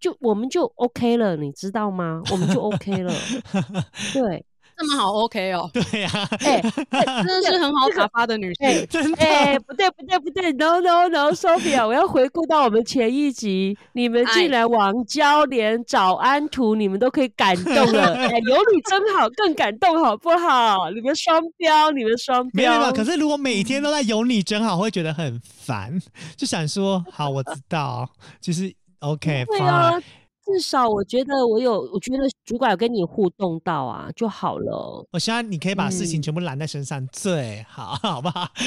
[0.00, 2.20] 就我们就 OK 了，你知道吗？
[2.32, 3.14] 我们就 OK 了。
[4.12, 4.44] 对，
[4.82, 6.60] 这么好 OK 哦， 对呀、哎、
[7.24, 8.86] 真的是很好打发的女哎性。
[8.90, 9.24] 真的。
[9.24, 14.32] 哎、不对不对不对，no no no，Sophia， 我要回顾到我们前一集，你们哎。
[14.32, 20.90] 竟然往交连早安图，你们都可以感动了，哎、有你真好，更感动好不好？
[20.90, 25.96] 你们双标，你们双标，没有没有，可是如果每天都在有你真好，会觉得很烦，
[26.36, 28.08] 就想说好，我知道，
[28.40, 29.92] 就是 OK 对 fine，、啊，
[30.52, 35.06] 至少我觉得我有，我觉得主管有跟你互动到啊就好了。
[35.12, 38.46] 我希望你可以把事情嗯全部揽在身上，最好， 好不好？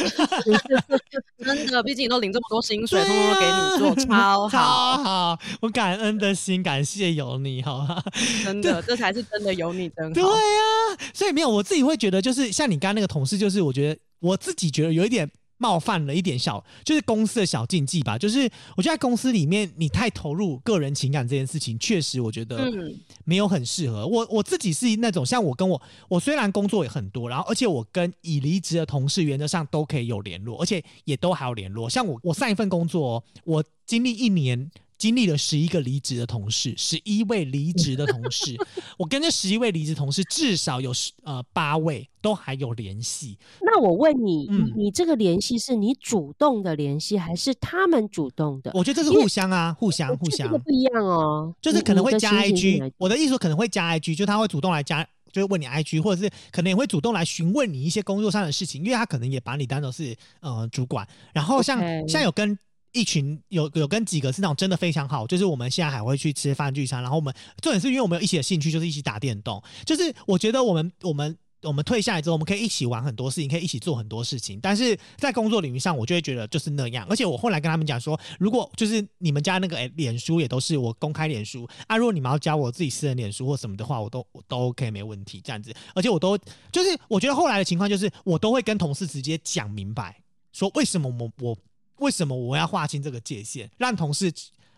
[1.38, 8.04] 真的，毕竟你都领这么多薪水，通通都给你做，超超好，好，我感恩的心，感谢有你，好吧？
[8.44, 10.30] 真的，这才是真的有你真好对呀。
[10.30, 18.18] 啊，所以没有，我自己会觉得，就是像你刚刚那个同事，就是我觉得我自己觉得有一点冒犯了一点小，就是公司的小禁忌吧。
[18.18, 24.06] 就是我觉得在公司里面，你太投入个人情感这件事情，确实我觉得嗯没有很适合。
[24.06, 31.90] 我我自己是那种像我跟我我虽然工作也很多，然后而且我跟已离职的同事原则上都可以有联络，而且也都还有联络。
[31.90, 34.72] 像我我上一份工作哦，我经历一年。
[35.06, 38.58] 经历了十一个离职的同事，十一位离职的同事，
[38.98, 43.38] 我跟这十一位离职同事至少有十呃八位都还有联系。
[43.62, 48.72] 那我问你，嗯你你这个联系是你主动的联系，还是他们主动的？
[48.74, 61.08] 我觉得这是互相啊，互相互相，不一样哦，就是可能会加 IG，我的意思说可能会加 IG，就他会主动来加，就是问你 IG，或者是可能也会主动来询问你一些工作上的事情，因为他可能也把你当做是呃主管。
[61.32, 62.58] 然后像像有跟
[62.96, 67.32] 一群有有跟几个是那种真的非常好，就是我们现在还会去吃饭聚餐，然后我们
[67.62, 71.38] 重点是因为我们有一起的兴趣，就是一起打电动，就是我觉得我们我们。
[71.62, 74.60] 我们退下来之后，我们可以一起玩很多事情，可以一起做很多事情。
[74.62, 77.08] 但是在工作领域上，我就会觉得就是那样。
[77.10, 85.74] 而且我后来跟他们讲说，如果就是你们家那个诶脸书也都是我公开脸书啊，如果你们要加我自己私人脸书或什么的话，我都我都 OK 没问题这样子。
[85.96, 86.38] 而且我都
[86.72, 91.58] 就是我觉得后来的情况就是，我都会跟同事直接讲明白，说为什么我我
[91.98, 94.32] 为什么我要划清这个界限，让同事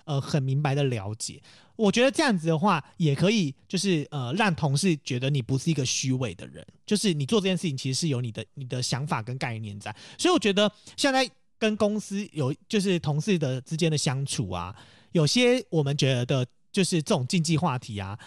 [0.05, 1.41] 呃很明白的了解。
[1.75, 9.95] 我觉得这样子的话，也可以就是呃让同事觉得你不是一个虚伪的人，就是你做这件事情其实是有你的你的想法跟概念在。
[10.17, 14.75] 所以我觉得现在跟公司有就是同事的之间的相处啊，
[15.11, 18.17] 有些我们觉得就是这种禁忌话题啊，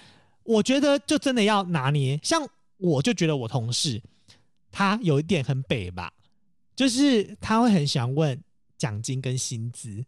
[0.44, 2.20] 我觉得就真的要拿捏。
[2.22, 2.40] 像
[2.76, 4.00] 我就觉得我同事
[4.70, 6.12] 他有一点很北吧，
[6.76, 8.40] 就是他会很想问
[8.81, 10.03] 奖金跟薪资，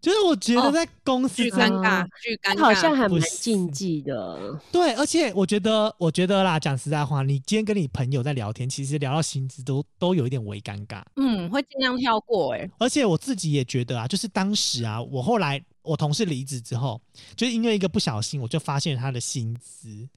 [0.00, 4.58] 就是我觉得哦在公司巨尴尬，巨尴尬，好像还蛮不禁忌的。
[4.72, 11.02] 对，而且我觉得，我觉得啦，讲实在话，你今天跟你朋友在聊天，其实聊到薪资都都有一点微尴尬。
[11.16, 16.98] 嗯，会尽量跳过哎、而且我自己也觉得啊，就是当时啊，我后来我同事离职之后，
[17.36, 20.08] 就是因为一个不小心，我就发现他的薪资，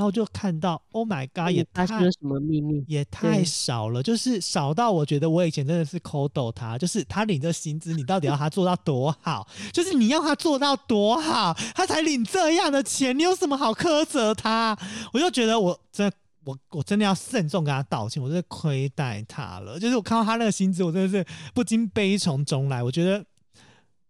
[0.00, 2.82] 然后就看到，Oh my God，也太什么秘密？
[2.88, 9.46] 也太少了，就是少到我觉得我以前真的是抠抖他，就是他领这薪资，你到底要他做到多好？
[9.74, 14.74] 就是你要他做到多好，他才领这样的钱，你有什么好苛责他？
[15.12, 16.16] 我就觉得我真的。
[16.42, 19.78] 我我真的要慎重跟他道歉，我真的亏待他了。
[19.78, 22.82] 就是我看到他那个薪资，我真的是不禁悲从中来。
[22.82, 23.22] 我觉得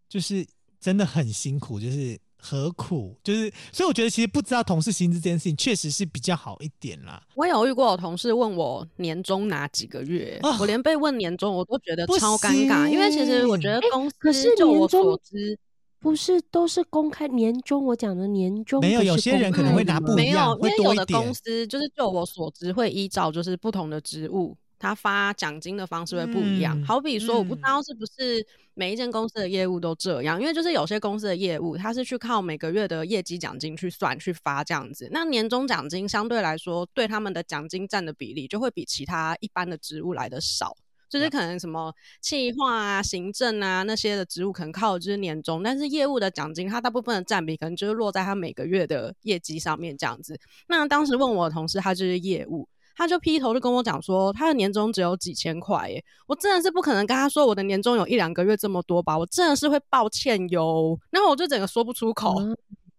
[0.09, 0.47] 就是
[0.81, 3.17] 真的很辛苦，就是何苦？
[3.23, 7.23] 就是所以我觉得其实不知道同事薪资这件事情，确实是比较好一点啦。
[7.35, 15.59] 我有遇过有同事问我年终哪几个月，哦我连被问年终我都觉得超尴尬，因为其实我觉得公司可是就我所知
[16.01, 17.85] 不是都是公开年终？
[17.85, 24.57] 我讲的年终没有有些人可能会拿公开的吗没有不一样，会因为有的多一点公司就是就我所知会依照就是不同的职务。
[24.81, 35.09] 他发奖金的方式会不一样，嗯好比说，我不知嗯道是不是每一间公司的业务都这样，因为就是有些公司的业务，它是去靠每个月的业绩奖金去算去发这样子。
[35.13, 40.75] 那年终奖金相对来说，对他们的奖金占的比例就会比其他一般的职务来的少。
[41.11, 50.39] 就是可能什么企划啊、行政啊那些的职务，可能靠的就是年终，但是业务的奖金，它大部分的占比可能就是落在他每个月的业绩上面这样子。
[50.69, 60.99] 那当时问我的同事，他就是业务，他就劈头就跟我讲说，他的年终只有几千块耶，我真的是不可能跟他说我的年终有一两个月这么多吧，我真的是会抱歉哟。
[61.11, 62.37] 然后我就整个说不出口。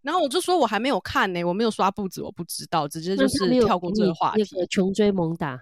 [0.01, 4.43] 然后我就说，我还没有看呢，我没有刷步子，我不知道，直接就是跳过这个话题。
[4.67, 5.61] 穷追猛打，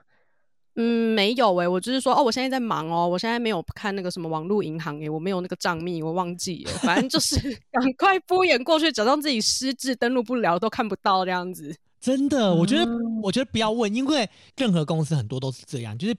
[0.76, 7.36] 嗯，没有诶，我就是说，哦，我现在在忙哦，我现在没有看那个什么网络银行诶，我没有那个账密，我忘记了，反正就是
[7.70, 11.76] 赶快敷衍过去，假装自己失智，登录不了，都看不到这样子。
[12.00, 12.86] 真的，我觉得，
[13.22, 16.16] 我觉得不要问，因为任何公司很多都是这样，就是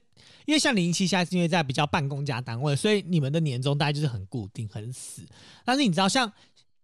[0.47, 5.23] 因为像零零七现在是因为在比较办公家单位，所以你们的年终大概就是很固定、很死。
[5.65, 6.33] 但是你知道，像。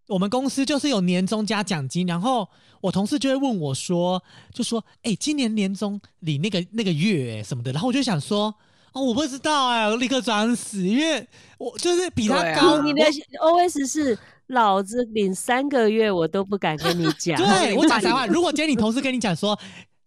[0.09, 2.49] 我们公司就是有年终加奖金，然后
[2.81, 4.23] 我同事就会问我说，
[4.55, 8.55] 就说，哎，今年年终领那个那个月什么的，然后我就想说，
[8.97, 11.27] 哦，我不知道哎，我立刻装死，因为
[11.59, 12.81] 我就是比他高。
[12.83, 13.05] 你的
[13.41, 17.37] O S 是老子领三个月我都不敢跟你 讲。
[17.37, 19.59] 对我讲实话，如果今天你同事跟你讲说，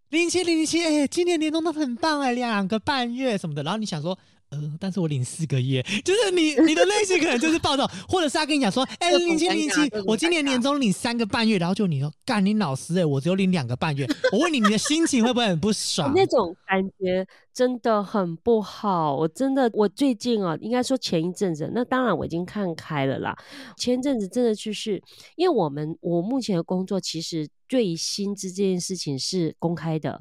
[0.09, 4.17] 零七零七，哎，今年年终都很棒哎，两个半月什么的，然后你想说。
[4.51, 9.75] 呃，但是我领四个月，就是你你的内心可能就是暴躁，或者是他跟你讲说，哎，零七零七，
[10.07, 16.11] 我今年年终领三个半月，然后就你说，干你老师哎，我只有领两个半月，我问你，你的心情会不会很不爽？
[16.15, 23.37] 那种感觉真的很不好，我真的，我最近啊，应该说前一阵子，那当然我已经看开了啦。
[23.77, 24.99] 前一阵子真的就是，
[25.35, 30.19] 因为我们我目前的工作其实对薪资这件事情是公开的。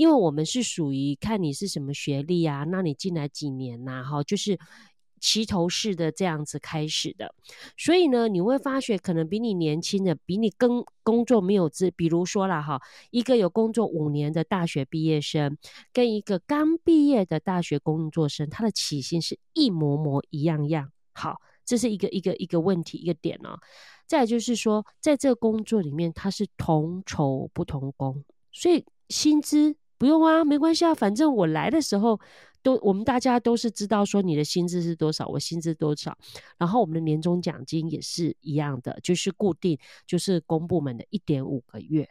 [0.00, 4.02] 因为我们是属于看你是什么学历啊，那你进来几年呐？
[4.02, 4.58] 哈，就是
[5.20, 7.34] 齐头式的这样子开始的，
[7.76, 15.58] 所以呢，你会发觉可能比你年轻的，比你更工作没有资，比如说了哈，一个有工作五年的大学毕业生，
[15.92, 20.90] 跟一个刚毕业的大学工作生，他的起薪是一模模一样样。
[21.12, 23.60] 好，这是一个一个一个问题一个点哦。
[24.06, 29.76] 再就是说，在这个工作里面，他是同酬不同工，所以薪资。
[30.00, 32.18] 不用啊，没关系啊，反正我来的时候
[32.62, 36.16] 都我们大家都是知道说你的薪资是多少，我薪资多少，
[36.56, 42.08] 然后我们的年终奖金也是一样的，就是固定，就是公部门的一点五个月，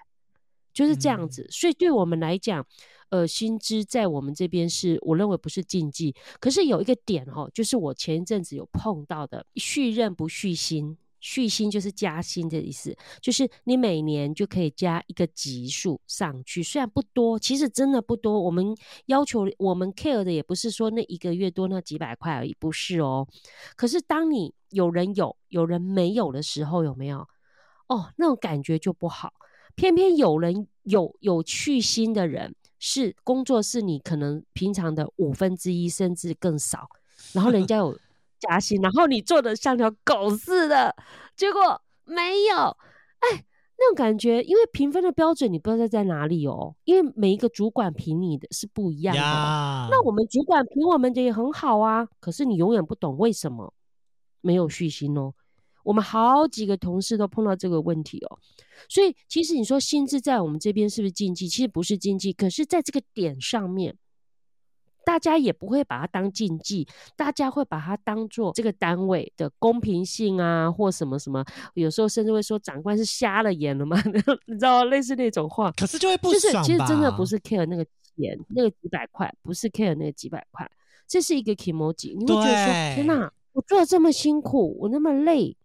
[0.72, 1.48] 就是这样子。
[1.50, 2.64] 所以对我们来讲，
[3.10, 10.96] 呃，薪资在我们这边是我认为不是禁忌，可是有一个点哈，就是我前一阵子有碰到的续任不续薪。
[11.20, 18.40] 续薪就是加薪的意思，就是你每年就可以加一个级数上去，虽然不多，其实真的不多。
[18.40, 18.76] 我们
[19.08, 23.28] 要求我们 care 的也不是说那一个月多那几百块而已，不是哦。
[23.76, 27.28] 可是当你有人有，有人没有的时候，有没有？
[27.88, 29.34] 哦，那种感觉就不好。
[29.76, 36.88] 偏偏有人有有去薪的人，是工作是你可能平常的五分之一甚至更少，
[37.34, 37.98] 然后人家有。
[38.40, 40.96] 加薪，然后你做的像条狗似的，
[41.36, 42.56] 结果没有，
[43.20, 43.46] 哎，
[43.78, 49.22] 那种感觉，因为评分的标准你不知道在哪里哦，因为每一个主管评你的是不一样的。
[49.92, 53.74] 那我们主管评我们的也很好啊，可是你永远不懂为什么
[54.42, 55.34] 没有续薪哦。
[55.84, 58.40] 我们好几个同事都碰到这个问题哦，
[58.88, 61.48] 所以其实你说薪资在我们这边是不是禁忌？
[61.48, 63.96] 其实不是禁忌，可是在这个点上面。
[65.06, 71.44] 大家也不会把它当禁忌，大家会把它当做这个单位的公平性啊，或什么什么。
[71.74, 73.98] 有时候甚至会说长官是瞎了眼了吗？
[74.46, 75.72] 你知道类似那种话。
[75.72, 77.84] 可是就会不爽其实真的不是 care 那个
[78.16, 80.70] 钱，那个几百块，不是 care 那个几百块，
[81.08, 82.16] 这是一个 emoji。
[82.18, 85.56] 你会觉得说，天哪，我做的这么辛苦，我那么累。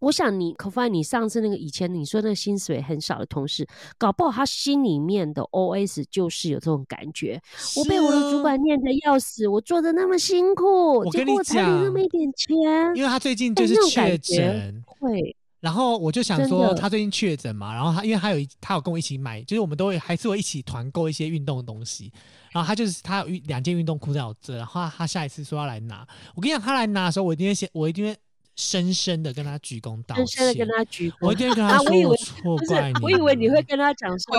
[0.00, 7.40] 我想你，可发现你上次那个以前你说那个薪水很少的同事，搞不好他心里面的 O S 就是有这种感觉。
[7.76, 12.56] 我被我的主管念的要死，我做的那么辛苦，我跟你讲，那么一点钱。
[12.94, 15.34] 因为他最近就是确诊，会。
[15.60, 22.12] 然后我就想说，他最近确诊嘛，然后他因为他有一他有跟我一起买，就是我们都会还是会一起团购一些运动的东西。
[22.52, 28.16] 然后他就是他有两件运动裤在我这，然后他下一次说要来拿，我跟你讲，他来拿的时候，我一定会先，我一定会。
[28.56, 31.14] 深深的跟他鞠躬道歉，深深的跟他鞠躬。
[31.20, 33.04] 我一定跟他说错怪你。
[33.04, 34.36] 我以为你会跟他讲说，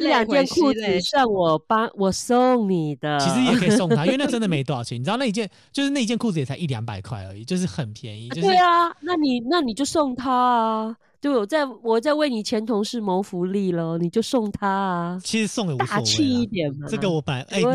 [0.00, 3.18] 那两件裤子算我帮我送你的。
[3.18, 5.00] 其实也可以送他，因为那真的没 多少钱。
[5.00, 8.28] 你知道那一件就是那一件裤子也才一两百块而已，就是很便宜。
[8.30, 16.46] 对啊，那你那你就送他啊，对，我在我在为你前同事谋福利了，你就送他啊，其实送也无所谓大气一。
[16.46, 16.86] 点嘛。
[16.88, 17.66] 这个我本来哎、你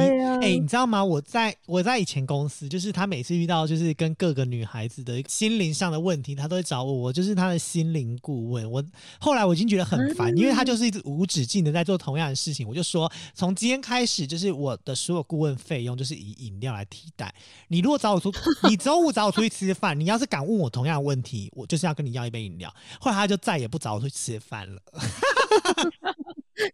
[0.45, 1.03] 哎、你知道吗？
[1.03, 8.69] 我在我在以前公司，就是他每次遇到就是跟各个女孩子的心灵上的问题，他都会找我，我就是他的心灵顾问。
[8.69, 8.83] 我
[9.19, 12.67] 后来我已经觉得很烦，因为他就是一直无止境的在做同样的事情。
[12.67, 17.33] 我就说，从今天开始，就是我的所有顾问费用就是以饮料来替代。
[17.67, 18.31] 你如果找我出，
[18.67, 22.73] 你周五找我出去吃饭，你要是敢问我同样的问题，我就是要跟你要一杯饮料。
[22.99, 24.81] 后来他就再也不找我去吃饭了。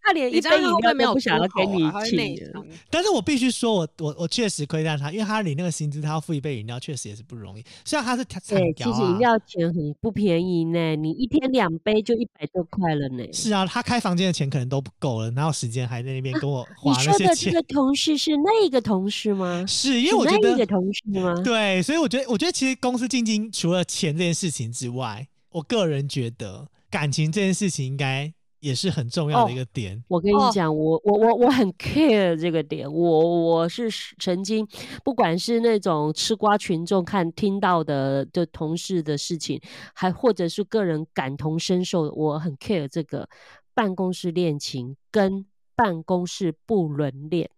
[0.03, 2.61] 他连你一杯饮这样他会不会没有料都不想要给你请。
[2.91, 7.65] 但是我必须说我，我我确实亏待他，因为他领那个薪资，他要付一杯饮料，确实也是不容易。
[7.83, 13.23] 虽然他是惨对，屌啊，其实饮料钱很不便宜呢，你一天两杯就一百多块了呢。
[13.33, 17.17] 是啊，他开房间的钱可能都不够了，哪有时间还在那边跟我花那些钱？
[17.17, 19.65] 说的这个同事是那个同事吗？
[19.67, 21.33] 是因为是我觉得那个同事吗？
[21.43, 30.03] 对，所以我觉得，我觉得其实公司进京除了钱这件事情之外，我个人觉得感情这件事情应该也是很重要的一个点。
[30.07, 33.89] 我跟你哦讲，我我我我很 care 这个点，我我是
[34.19, 34.67] 曾经
[35.03, 39.59] 不管是那种吃瓜群众看听到的的同事的事情，
[39.93, 43.27] 还或者是个人感同身受，我很 care 这个
[43.73, 45.45] 办公室恋情跟
[45.75, 47.49] 办公室不伦恋。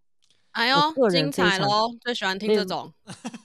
[0.54, 0.78] 哎呦，
[1.10, 1.90] 人精彩喽！
[2.02, 2.92] 最喜欢听这种。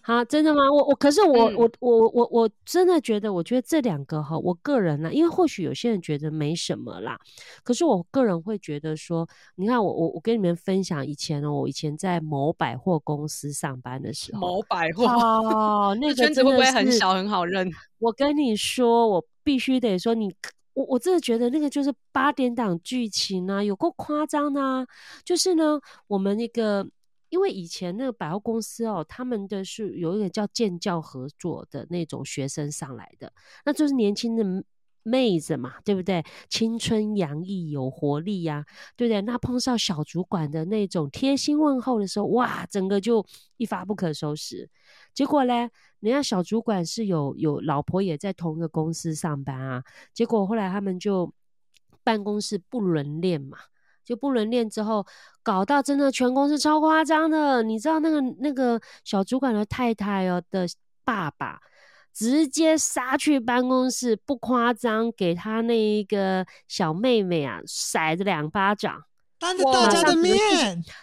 [0.03, 0.71] 好，真的吗？
[0.71, 7.19] 我我可是我、嗯我我我我真的觉得，我觉得这两个哈，我个人呢，因为或许有些人觉得没什么啦，
[7.65, 17.71] 可是我个人会觉得说，你看我我我跟你们分享以前哦，我以前在某百货公司上班的时候，某百货，哦，那个圈子会不会很小很好认？
[17.99, 20.31] 我跟你说，我必须得说你。
[20.75, 24.87] 我我真的觉得那个就是八点档剧情啊，有够夸张的啊！
[25.25, 26.87] 就是呢，我们那个
[27.29, 33.33] 因为以前那个百货公司哦，他们的是有一个叫建教合作的那种学生上来的，
[33.64, 34.45] 那就是年轻的
[35.03, 36.22] 妹子嘛，对不对？
[36.51, 39.22] 青春洋溢，有活力呀、对不对？
[39.22, 43.24] 那碰上小主管的那种贴心问候的时候，哇，整个就
[43.57, 44.68] 一发不可收拾。
[45.14, 45.70] 结果嘞，
[46.01, 51.33] 人家小主管是有有老婆也在同一个公司上班啊，结果后来他们就
[52.05, 53.57] 办公室不伦恋嘛，
[54.09, 55.07] 就不能练之后，
[55.43, 57.63] 搞到真的全公司超夸张的。
[57.63, 60.67] 你知道那个那个小主管的太太哦的
[61.05, 61.61] 爸爸，
[62.15, 69.05] 直接杀去办公室，不夸张，给他那一个小妹妹啊甩着两巴掌。
[69.39, 70.36] 当着大家的面，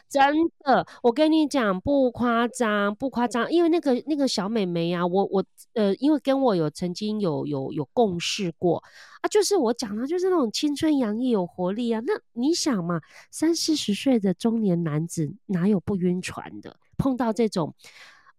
[0.09, 0.21] 真
[0.59, 8.83] 的，我跟你讲不夸张，不夸张，因为那个那个小美眉啊，我我呃，因为跟我有曾经有有有共事过
[9.21, 12.01] 啊，就是我讲的，就是那种青春洋溢、有活力啊。
[12.05, 12.99] 那你想嘛，
[13.31, 16.77] 三四十岁的中年男子哪有不晕船的？
[16.97, 17.73] 碰到这种。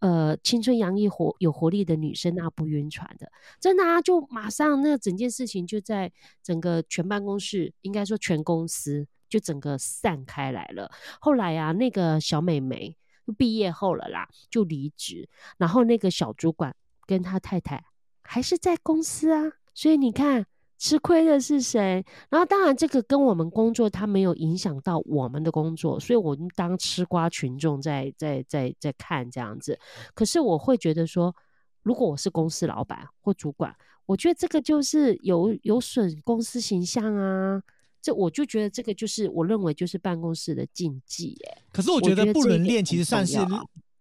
[0.01, 10.91] 呃，青春洋溢、活有活力的女生，那不晕船的，真的啊，就马上那整件事情就在整个全办公室，应该说全公司就整个散开来了。
[11.20, 12.97] 后来啊，那个小美眉
[13.27, 16.74] 就毕业后了啦，就离职，然后那个小主管
[17.07, 17.85] 跟他太太
[18.22, 19.43] 还是在公司啊，
[19.74, 20.47] 所以你看
[20.79, 22.05] 吃亏的是谁？
[22.29, 29.79] 然后当然这个跟我们工作它没有影响到我们的工作，所以我们当吃瓜群众在在在在看这样子。
[30.14, 31.35] 可是我会觉得说，
[31.83, 33.74] 如果我是公司老板或主管，
[34.05, 37.62] 我觉得这个就是有有损公司形象啊。
[38.07, 43.37] 这我就觉得这个就是我认为就是办公室的禁忌耶、可是我我觉得不伦恋其实算是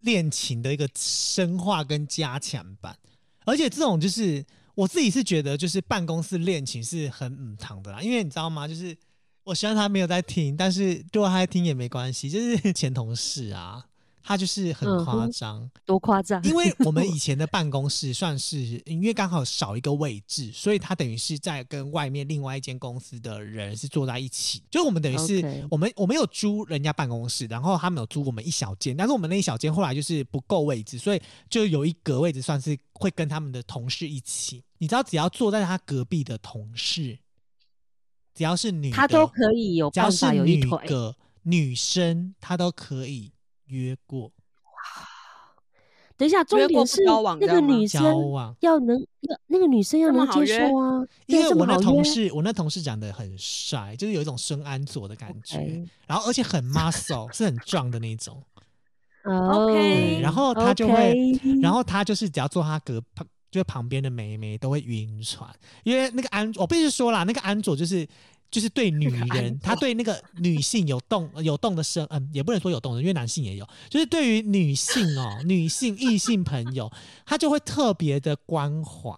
[0.02, 2.96] 恋情的一个深化跟加强版，
[3.46, 4.46] 而且这种就是
[4.76, 8.68] 我自己是觉得就是办公室恋情是很嗯堂的啦，因为你知道吗？
[8.68, 8.96] 就是
[9.44, 13.84] 我希望他没有在听，但是如果他在听也没关系，就是 前同事啊，
[14.26, 15.70] 他就是很夸张。
[15.86, 16.44] 多夸张！
[16.44, 24.64] 因为我们以 前的办公室算是因为刚好少一个位置，所以他等于是在跟外面另外一间公司的人是坐在一起。
[24.72, 34.64] 就我们等于是我们我们有租人家办公室，然后他们有租我们一小间，但是我们那一小间后来就是不够位置，所以就有一格位置算是会跟他们的同事一起。
[34.80, 37.20] 你知道，只要坐在他隔壁的同事，
[38.34, 40.66] 只要是女的，他都可以有只要是女。
[40.88, 41.16] 的
[41.48, 43.32] 女生，她都可以
[43.68, 44.32] 约过
[46.18, 48.56] 等一下，重点是交往那个女生往。
[48.62, 58.42] 要能要那个女生要能接受啊，因为我那同事，我那同事长得很帅，就是有一种孙安佐的感觉然后而且很 muscle，是很壮的那种。
[59.28, 61.14] OK，，然后他就会
[61.62, 65.54] 然后他就是只要坐他隔旁，就是旁边的妹妹都会晕船，
[65.84, 68.08] 因为那个安，我必须说啦，那个安佐就是。
[68.56, 73.68] 就是对女人， 他对那个女性有动 有动的生，嗯，也不能说有动的，因为男性也有。
[73.90, 76.90] 就是对于女性哦， 女性异性朋友，
[77.26, 79.14] 他就会特别的关怀。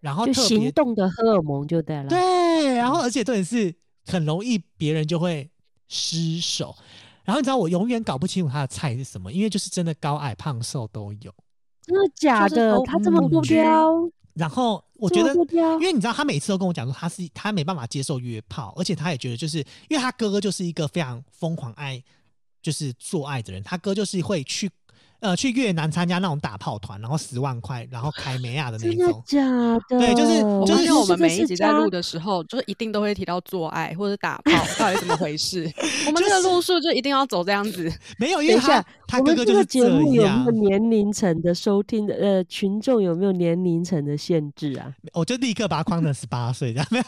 [0.00, 2.08] 然后特别行动的荷尔蒙就对了。
[2.10, 3.74] 对，然后而且重点是
[4.04, 5.48] 很容易别人就会
[5.88, 6.76] 失手。
[7.24, 11.34] 然后你知道我永远搞不清楚他的菜是什么，因为就是真的高矮胖瘦都有。
[11.82, 12.78] 真的假的？
[12.84, 19.58] 他这么不嗯挑，然后我觉得因为你知道，他每次都跟我讲说，他是他没办法接受约炮，而且他也觉得，就是
[19.88, 22.00] 因为他哥哥就是一个非常疯狂爱，
[22.62, 24.70] 就是做爱的人，他哥就是会去
[25.20, 29.12] 呃去越南参加那种打炮团，然后十万块，然后开美亚的那真的。
[29.24, 29.40] 假
[29.88, 29.98] 的？
[29.98, 35.70] 对就是就是我们每一集在录的，时候，就是一定都会提到做爱或者打 炮，到底怎么回事？
[36.06, 37.90] 我们这个路数就一定要走这样子。
[38.18, 40.68] 没有，因为他他我们这个哥哥就是节目有没有。
[40.68, 44.92] 年龄层的收听的呃群众有没有年龄层的限制啊？
[45.14, 47.04] 我就立刻把他框成十八岁，这样没有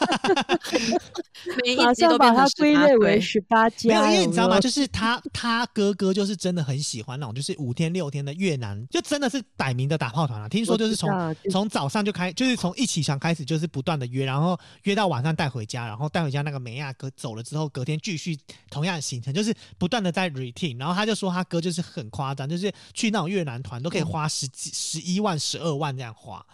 [1.63, 4.07] 每马一集都上把它变成18归类为岁十八没加。
[4.07, 4.59] 有，因为你知道吗？
[4.59, 10.47] 就是他他哥哥就是真的很喜欢那种就是五天六天的越南，就真的是摆明的打炮团啊。
[10.49, 11.09] 听说就是从
[11.51, 18.37] 从早上就开，就是从一起床开始，就是不断的约，然后约到晚上带回家，然后带回家那个美亚哥走了之后，隔天继续
[18.69, 20.79] 同样的行程，就是不断的在 routine。
[20.79, 26.45] 然后他就说他哥就是很夸张，就是去那种越南团都可以花十几、十一万、十二万这样花。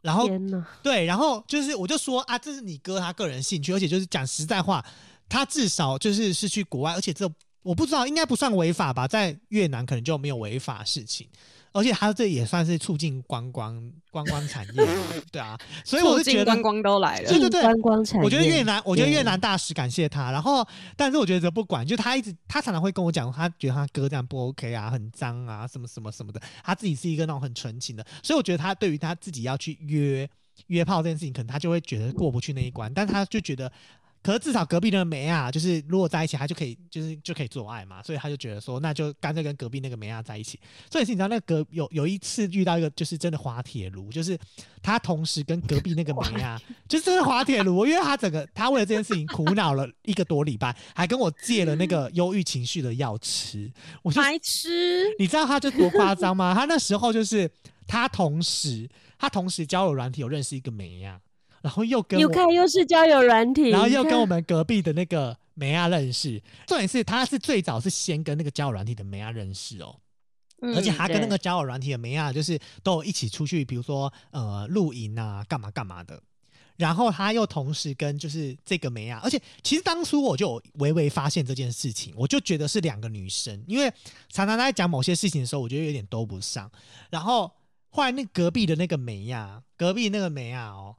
[0.00, 0.28] 然后！
[0.80, 4.82] 对，然后就是我就说啊，这是你哥他个人兴趣，而且就是讲实在话，
[5.28, 7.28] 他至少就是是去国外，而且这
[7.62, 11.28] 我不知道应该不算违法吧，在越南可能就没有违法事情，
[11.72, 14.86] 而且他这也算是促进观光观光产业，
[15.30, 17.38] 对啊，所以我促就觉得观光都来了对。
[17.38, 26.40] 对对观光产业，我觉得越南，我觉得越南大使感谢他，然后，但是我觉得不管，就他一直，他常常会跟我讲，他觉得他哥这样不 OK 啊，很脏啊，什么什么什么的。
[26.64, 30.28] 他自己是一个那种很纯情的，所以我觉得他对于他自己要去约
[30.68, 33.70] 约炮这件事情，可能他就会觉得过不去那一关，但他就觉得。
[34.22, 40.58] 可是至少隔壁那个梅亚，就是如果在一起，他就可以就是就可以做爱嘛，所以他就觉得说，那就干脆跟隔壁那个梅亚在一起。
[40.90, 44.38] 所以是你知道那个隔有有一次遇到一个就是真的滑铁卢，就是
[44.82, 53.70] 他同时跟隔壁那个梅亚， 就是真的滑铁卢，因为他整个他为了这件事情苦恼了一个多礼拜，还跟我借了那个忧郁情绪的药吃。
[54.02, 56.54] 我就白痴，你知道他就多夸张吗？
[56.54, 57.50] 他那时候就是
[57.86, 58.88] 他同时
[59.18, 61.20] 他同时交友软体有认识一个梅亚，
[61.62, 66.42] 然后又跟我又看又是交友软体， 然后又跟我们隔壁的那个梅亚认识。
[66.66, 69.96] 重点是他是最早是先跟那个交友软体的梅亚认识哦。
[70.60, 76.20] 而且嗯他跟那对个交友软体的梅亚就是都有一起出去，比如说呃露营啊，干嘛干嘛的。
[76.76, 83.92] 然后他又同时跟就是这个梅亚，而且其实当初我就有微微发现这件事情，我就觉得是两个女生，因为
[84.30, 86.70] 常常在讲某些事情的时候，我觉得有点兜不上。
[87.10, 87.50] 然后
[87.90, 90.94] 后来那隔壁的那个梅亚，隔壁那个梅亚哦，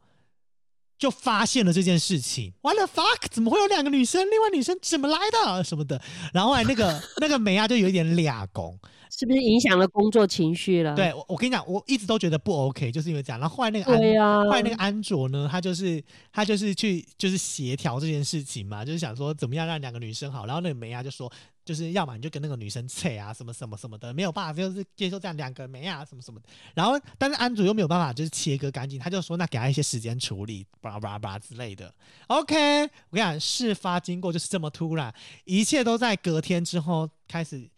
[0.99, 2.53] 就发现了这件事情。
[2.61, 4.21] 完了 fuck，怎么会有两个女生？
[4.29, 5.63] 另外女生怎么来的？
[5.63, 5.99] 什么的？
[6.33, 8.77] 然后后来那个 那个梅亚就有一点俩拱，
[9.09, 10.93] 是不是影响了工作情绪了？
[10.95, 13.39] 对，我我跟你讲，我一直都觉得不 OK，就是因为这样。
[13.39, 20.45] 然后后来那个安，对呀，后来那个安卓呢，他就是他就是去就是协调这件事情嘛，就是想说怎么样让两个女生好。
[20.45, 21.31] 然后那个梅亚就说，
[21.69, 26.49] 就是要么你就跟那个女生扯啊，什么什么什么的，没有办法就是接受这样两个梅啊什么什么的。
[26.73, 31.93] 然后但是安卓又没有办法就是切割干净，他就说那给他一些时间处理，巴拉巴拉巴拉之类的。
[32.25, 35.13] OK，我跟你讲，事发经过就是这么突然，
[35.43, 37.69] 一切都在隔天之后开始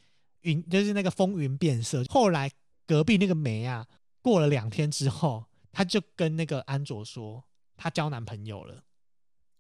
[0.44, 2.02] 云，就是那个风云变色。
[2.06, 2.50] 后来
[2.88, 3.86] 隔壁那个梅啊，
[4.22, 7.44] 过了两天之后，他就跟那个安卓说，
[7.76, 8.86] 他交男朋友了。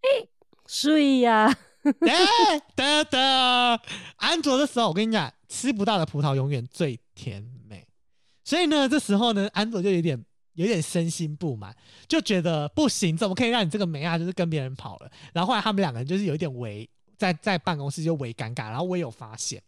[0.65, 1.53] 所以呀，
[2.07, 3.81] 哎，的的，
[4.17, 7.87] 安卓的时候，我跟你讲，吃不到的葡萄永远最甜美。
[8.43, 10.23] 所以呢，这时候呢，安卓就有点
[10.53, 11.75] 有点身心不满，
[12.07, 15.11] 就觉得不行，怎么可以让你这个梅亚，就是跟别人跑了？
[15.33, 19.61] 然后后来他们两个人就是有一点为在在办公室就为尴尬，然后我也有发现。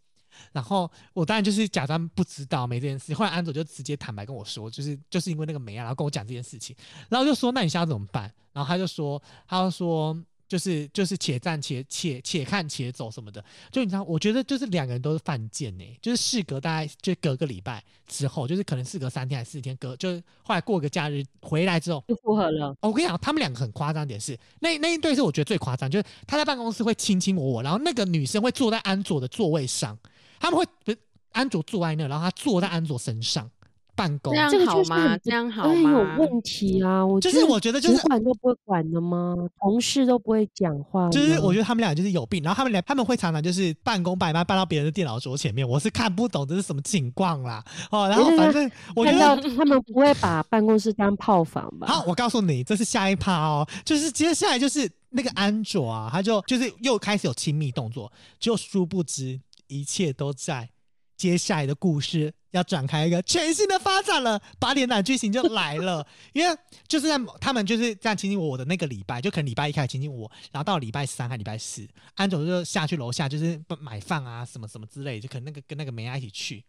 [0.52, 6.74] 然后我当然就是假装不知道没这件事，后来安卓就直接坦白跟我说，就是就是因为那个梅亚，然后跟我讲这件事情，
[7.08, 8.32] 然后就说那你现在怎么办？
[8.52, 10.16] 然后他就说，他就说
[10.46, 22.68] 就是就是且战且且且看且走什么的，就你知道，我觉得就是两个人都是犯贱呢、就是事隔大概就隔个礼拜之后，就是可能事隔三天还是四天，隔就是后来过个假日回来之后，就复合了。
[22.80, 29.98] 哦我跟你讲，他们两个很夸张的点是，那那一对是我觉得最夸张，就是他在办公室会卿卿我我，然后那个女生会坐在安卓的座位上，
[30.38, 30.98] 他们会不是
[31.32, 33.50] 安卓坐在那，然后他坐在安卓身上
[33.94, 34.38] 办公这。
[34.38, 37.04] 样好吗这样好哎吗有问题啊！
[37.04, 39.34] 我就是我觉得就是主管都不会管的吗？
[39.60, 41.08] 同事都不会讲话？
[41.10, 47.64] 就是我觉得他们俩就是有病，然后他们俩他们会常常就是半工半办搬到别人的电脑桌前面，我是看不懂这是什么情况啦。
[47.90, 51.86] 哦，然后反正我觉得他们不会把办公室当炮房吧？
[51.86, 60.68] 好，我告诉你，这是下一趴哦，就是接下来就是那个安卓啊，他就就是又开始有亲密动作，就殊不知一切都在
[61.16, 66.06] 接下来的故事要展开一个全新的发展了，八点档剧情就来了。
[66.32, 76.64] 因为就是在他们就是这样亲亲我我的那个礼拜，就可能礼拜一开始亲亲我，然后到礼拜三还礼拜四，安总就下去楼下就是买饭啊什么什么之类，就可能那个跟那个梅亚一起去。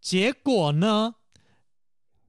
[0.00, 1.14] 结果呢，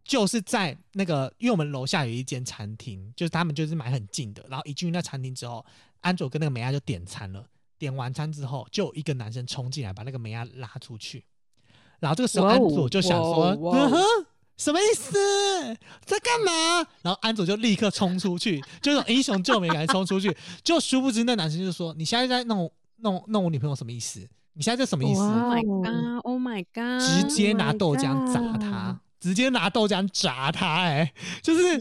[0.03, 5.63] 就是在那个因为我们楼下有一间餐厅，就是他们就是买很近的，然后一进去那餐厅之后，
[6.01, 7.45] 安卓跟那个梅亚就点餐了。
[7.77, 11.23] 点完餐之后，就有一个男生冲进来，把那个梅亚拉出去。
[11.99, 14.01] 然后这个时候，安佐就想说：“哇哦嗯哼，
[14.57, 15.13] 什么意思？
[16.05, 20.35] 在干嘛？”然后安佐就立刻冲出去， 就那种英雄救美感觉冲出去。
[20.63, 24.19] 就殊不知那男生就说：“你现在在弄弄弄我女朋友什么意思？
[24.53, 26.19] 你现在这什么意思？” Oh my 哦 god!
[26.23, 27.01] Oh my god!
[27.01, 31.79] 直接拿豆浆砸他，直接拿豆浆砸他、哎，就是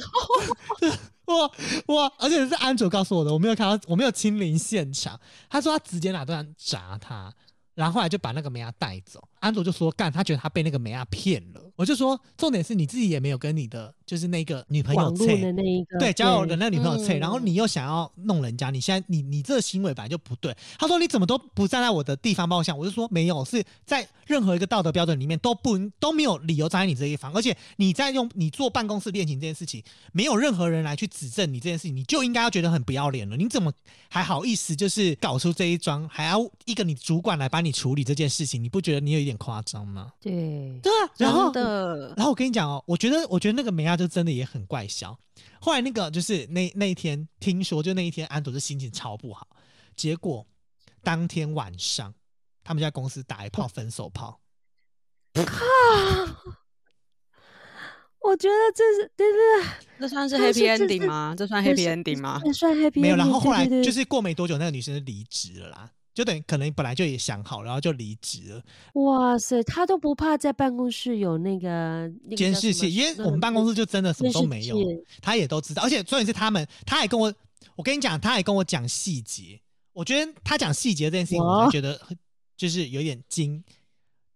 [1.27, 1.53] 我
[1.87, 5.19] 我，而且是安卓告诉我的，我没有看到，我没有亲临现场。
[5.51, 7.33] 他说他直接拿豆浆砸他，
[7.75, 9.23] 然后后来就把那个梅亚带走。
[9.41, 11.63] 安卓就说干，他觉得他被那个梅亚骗了。
[11.77, 20.53] 我就说重点是你自己也没有跟你的就是那个女朋友网络测的那一个对交友的那个女朋友测，嗯然后你又想要弄人家，你现在你你这个行为本来就不对。
[20.77, 29.81] 他说你怎么都不站在我的地方帮我想，我就说没有，是在任何一个道德标准里面都不都没有理由站在你这一方，而且你在用你坐办公室恋情这件事情，
[30.13, 33.37] 没有任何人来去指证你这件事情，你就应该要觉得很不要脸了。
[33.37, 33.73] 你怎么
[34.09, 38.61] 还好意思就是搞出这一桩，还要一个你主管来帮你处理这件事情？
[38.61, 40.13] 你不觉得你有一点夸张吗？
[40.21, 45.19] 对，对啊，然后的，然后我跟你讲哦，我觉得，我觉得那个梅亚就真的也很怪小。
[45.61, 49.47] 后来那个就是那那一天，听说就那一天，安朵就心情超不好。
[49.95, 50.47] 结果
[51.03, 52.15] 当天晚上，
[52.65, 54.41] 他们在公司打一炮分手炮。
[58.21, 59.69] 我觉得这是对对
[60.01, 61.35] 这算是但 happy ending 是吗？
[61.39, 62.41] 这算这 happy ending 吗？
[62.45, 65.91] 这算 happy 没有，然 ending，后后来就是过没多久，那个女生就离职了啦。
[66.19, 68.63] 就等于可能本来就也想好，然后就离职了。
[68.95, 74.77] 哇塞，他都不怕在办公室有那个监视器，因为我们办公室就真的什么都没有
[75.23, 75.81] 他也都知道。
[75.85, 77.33] 而且重点是他们，他还跟我，
[77.77, 79.61] 我跟你讲，他还跟我讲细节。
[79.93, 82.19] 我觉得他讲细节这件事情，我哇还觉得很
[82.57, 83.63] 就是有点惊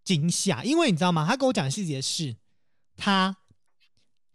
[0.04, 1.26] 惊吓，因为你知道吗？
[1.28, 2.36] 他跟我讲细节是，
[2.96, 3.36] 他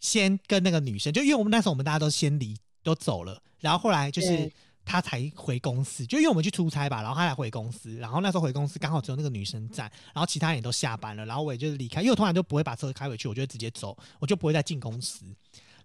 [0.02, 4.54] 先跟那个女生，就因为我们那时候我们大家都先离都走了，然后后来就是对
[4.88, 9.84] 他才回公司，就因为我们去出差吧，然后他才回公司，然后那时候回公司刚好只有那个女生在，
[10.14, 15.26] 然后其他人也都下班了，然后我也就是离开，因为我通常就不会把车开回去，我就直接走，我就不会再进公司。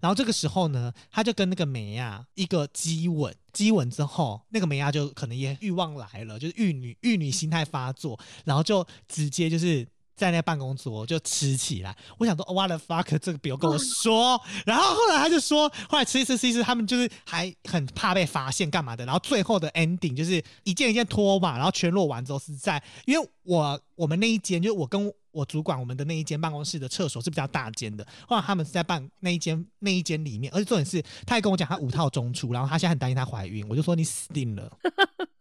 [0.00, 9.86] 然后这个时候呢，他就跟那个梅亚一个激吻，激吻之后，那个梅亚就可能也欲望来了，就是玉女玉女心态发作，然后就直接就是
[10.22, 11.96] 在那办公桌就吃起来。
[12.16, 14.40] 我想说，what the fuck，这个不用跟我说。
[14.64, 19.04] 然后后来他就说，后来吃一吃吃一吃，他们就是还很怕被发现干嘛的。
[19.04, 34.70] 然后最后的 ending 就是一件一件脱嘛，然后全裸完之后是在，因为我我们那一间就是我跟我主管我们的那一间办公室的厕所是比较大间的，后来他们是在办那一间那一间里面，而且重点是他还跟我讲他五套中出，然后他现在很担心他怀孕，我就说你死定了。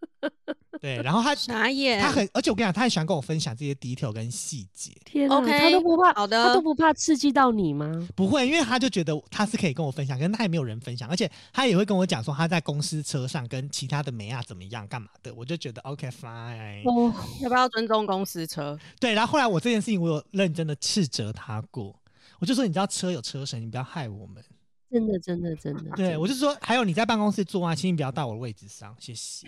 [0.82, 4.92] 对，然后他傻眼，他很，而且我跟你讲，他很喜欢跟我分享这些 detail 跟细节。
[5.06, 8.08] 天哪 OK，他都不怕，好的他都不怕刺激到你吗？
[8.16, 16.82] 不会，因为他就觉得他是可以跟我分享，可是他也没有人分享，而且他也会跟我讲说他在公司车上跟其他的美亚怎么样干嘛的，我就觉得 OK fine。
[16.90, 18.76] 哦，要不要尊重公司车？
[19.00, 21.96] 对，然后后来我这件事情我有认真的斥责他过，
[22.40, 24.44] 我就说你知道车有车神，你不要害我们。
[24.90, 29.48] 真的真的真的，对我就说，还有你在办公室坐啊，请你不要到我的位置上，谢谢。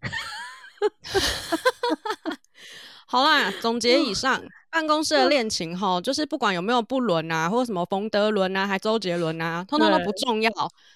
[3.06, 10.48] 好啦，总结以上，办公室的恋情哈，就是不管有没有不伦啊，或者什么冯德伦啊，还周杰伦啊，通通都不重要。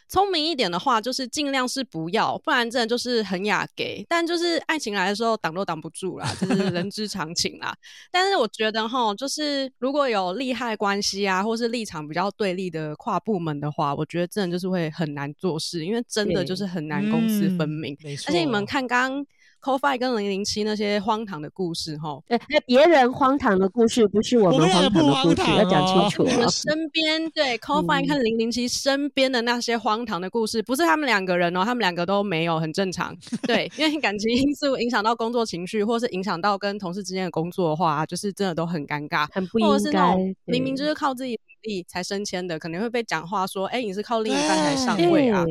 [0.09, 4.07] 聪明一点的话，就是尽量是不要，不然真的就是很雅给。
[4.09, 7.74] 但就是爱情来的时候，挡都挡不住啦，这是人之常情啦。
[8.12, 17.93] 但是我觉得哈，就是如果有利害关系啊，或是立场比较对立的跨部门的话，我觉得真的就是会很难做事，因为真的就是很难公私分明。
[18.05, 18.16] 嗯。
[18.28, 19.26] 而且你们看刚刚
[19.65, 26.49] CoFi 跟零零七那些荒唐的故事哈，哎，哎别人荒唐的故事不是我我们荒唐的故事，荒唐要讲哦清楚你们啊。
[26.51, 33.17] 身边对 CoFi 跟零零七身边的那些荒唐的故事，不是他们两个人哦，他们两个都没有，很正常。
[33.47, 39.27] 对，因为感情因素影响到工作情绪，或是影响到跟同事之间的工作的话，就是真的都很尴尬。
[39.33, 45.45] 很不或者应该是那种，明明就是靠自己努力才升迁的，可能会被讲话说：“哎、你是靠另一半才上位啊。”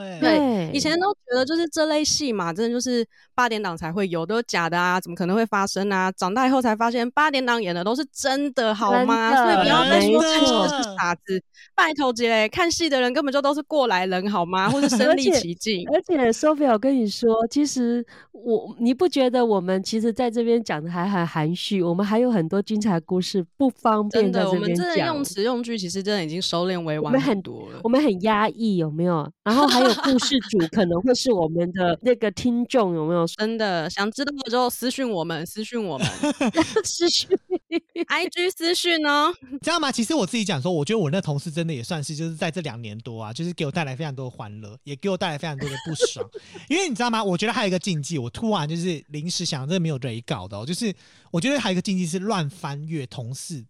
[0.00, 6.10] 对会对以前都觉得就是这类戏嘛，真的就是八点档才会有，都是假的啊，怎么可能会发生啊？
[6.12, 9.34] 长大以后才发现，八点档演的都是真的，好吗？
[9.34, 11.42] 所以不要再说没看戏的是傻子，
[11.74, 14.68] 拜托姐嘞，看戏的人根本就都是过来人，好吗？
[14.70, 15.86] 或是身临其境。
[15.92, 25.24] 而且 Sophia，我跟你说，其实我你不觉得我们其实在这边讲的还很含蓄，我们还有很多精彩故事不方便真的，我在这边们真的用。
[25.26, 27.88] 词用句，其实真的已经收敛委婉我们很多了我。
[27.88, 29.28] 们很压抑，有没有？
[29.42, 33.26] 然后还有故事主可能会是我们的那个听众，有没有？
[33.26, 36.06] 真的想知道的就私讯我们，私讯我们
[36.84, 37.28] 私讯，
[38.08, 39.32] IG 私讯哦。
[39.62, 39.90] 知道吗？
[39.90, 46.28] 其实我自己讲说，我觉得我那同事真的也算是，就是在这两年多啊，就是给我带来非常多的欢乐，也给我带来非常多的不爽。
[46.68, 47.22] 因为你知道吗？
[47.22, 50.94] 我觉得还有一个禁忌，我突然就是临时想，这个没有人搞的、哦，就是
[51.30, 53.64] 我觉得还有一个禁忌是乱翻阅同事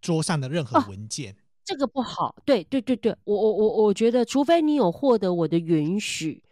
[0.00, 1.36] 桌上的任何哦文件。
[1.64, 2.34] 这个不好。
[2.44, 6.42] 对对对对，我我我我觉得，除非你有获得我的允许。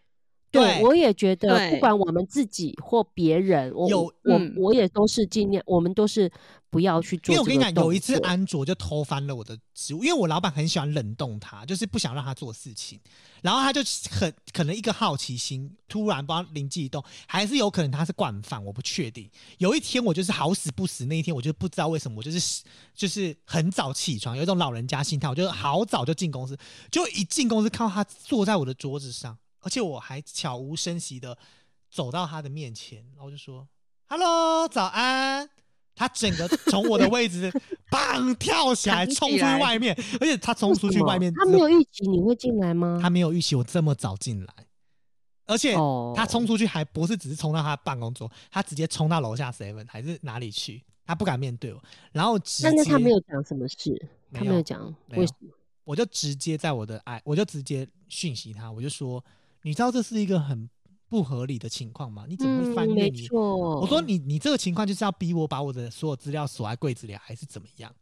[0.51, 6.31] 对，我也觉得，不管我们自己或别人，我有我嗯我也都是尽量，我们都是
[6.71, 12.99] 不要去做因为我跟你讲，有一次安卓就偷翻了我的植物，因为我老板很喜欢冷冻他，就是不想让他做事情，
[13.43, 13.81] 然后他就
[14.11, 19.31] 很可能一个好奇心，突然不知道灵机一动，还是有可能他是惯犯，我不确定。
[19.59, 26.59] 有一天我就是好死不死，那一天我就不知道为什么，我就是就是很早起床，有一种老人家心态，我就好早就进公司，
[26.91, 31.37] 就一进公司看到他坐在我的桌子上，而且我还悄无声息的
[31.91, 33.69] 走到他的面前，然后就说
[34.09, 35.49] ：“Hello，早安。”
[35.95, 37.53] 他整个从我的位置
[37.91, 42.99] 砰跳起来，冲出去外面，而且他冲出去外面，他没有预期你会进来吗？
[43.03, 44.55] 他没有预期我这么早进来，
[45.47, 51.83] 而且哦他冲出去还不是只是冲到他的办公桌，他直接冲到楼下 seven 还是哪里去，他不敢面对我，
[52.13, 55.51] 然后直但是他没有讲什么事，他没有讲没有为什么。
[55.85, 59.23] 我就直接在我的爱，我就直接讯息他，我就说，
[59.63, 60.69] 你知道这是一个很
[61.09, 62.25] 不合理的情况吗？
[62.29, 63.27] 你怎么会翻阅你？
[63.27, 63.81] 错。
[63.81, 67.93] 我说你你这个情况就是要逼我把我的所有资料锁在柜子里，还是怎么样？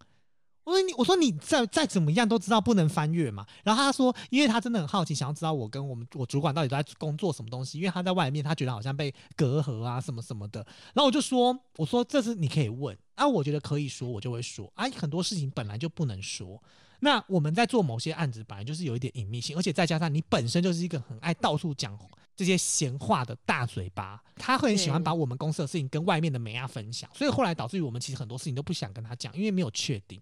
[0.64, 3.46] 我说你我说你再再怎么样都知道不能翻阅嘛。
[3.64, 10.60] 然后他说，因为他真的很好奇，想要知道我跟我们我主管到底都在工作什么东西，因为他在外面，他觉得好像被隔阂啊什么什么的。
[10.92, 16.62] 然后我就说，我说这是你可以问啊，我觉得可以说，我就会说啊，很多事情本来就不能说。
[17.00, 21.98] 那我们在做某些案子，本来就是有一点隐秘性，而且再加上你本身就是一个很爱到处讲
[22.36, 30.20] 这些闲话的大嘴巴，他会很喜欢把我们公司的事情跟外面的美亚分享，所以后来导致于我们其实很多事情都不想跟他讲，因为没有确定。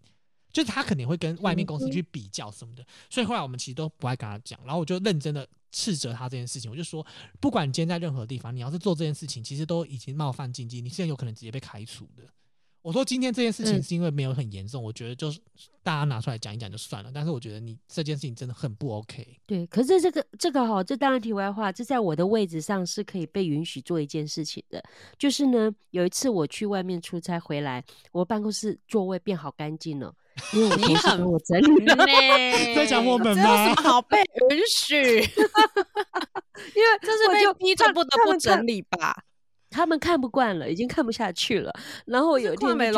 [0.53, 7.07] 就是他肯定会跟外面公司去比较什么的，所以后来我们其实都不爱跟他讲，然后我就认真的斥责他这件事情，我就说，
[7.41, 12.23] 不管你今天在任何地方，你要是做这件事情，其实都已经冒犯禁忌，你现在有可能直接被开除的。
[12.83, 15.41] 我说今天这件事情嗯是因为没有很严重，我觉得就是
[15.83, 19.27] 大家拿出来讲一讲就算了，但是我觉得你这件事情真的很不 OK。
[19.45, 24.83] 对，可是这个这个哈、这当然题外话，这在我的位置上是可以被允许做一件事情的，
[25.19, 30.15] 就是呢，有一次我去外面出差回来，我办公室座位变好干净了，
[30.53, 31.97] 因为我你同事我整理了，
[32.77, 34.19] 在讲我们吗什么 好被
[34.51, 34.97] 允许？
[36.75, 39.25] 因为这是被逼着不得不整理吧？
[39.77, 41.73] 他们看不惯了，已经看不下去了。
[42.07, 42.91] 然后有一天半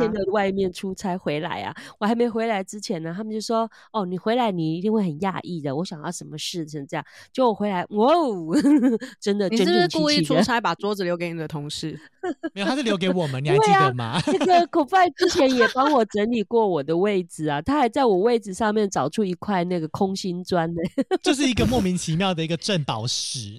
[0.00, 8.56] 天的外面出差回来啊，我还没回来之前呢，他们就说：“哦，你回来你一定会很讶异的。”我想要什么事成这样，就我回来，哇哦，
[9.20, 10.22] 真的你是不是故意。
[10.24, 12.00] 出差把桌子留给你的同事？
[12.54, 14.18] 没有，他是留给我们，你还记得吗？
[14.24, 20.80] 这个口饭之前也帮我整理过我的位置啊，他还在我位置上面找出一块那个空心砖呢。
[21.22, 23.58] 就是一个莫名其妙的一个镇宝石，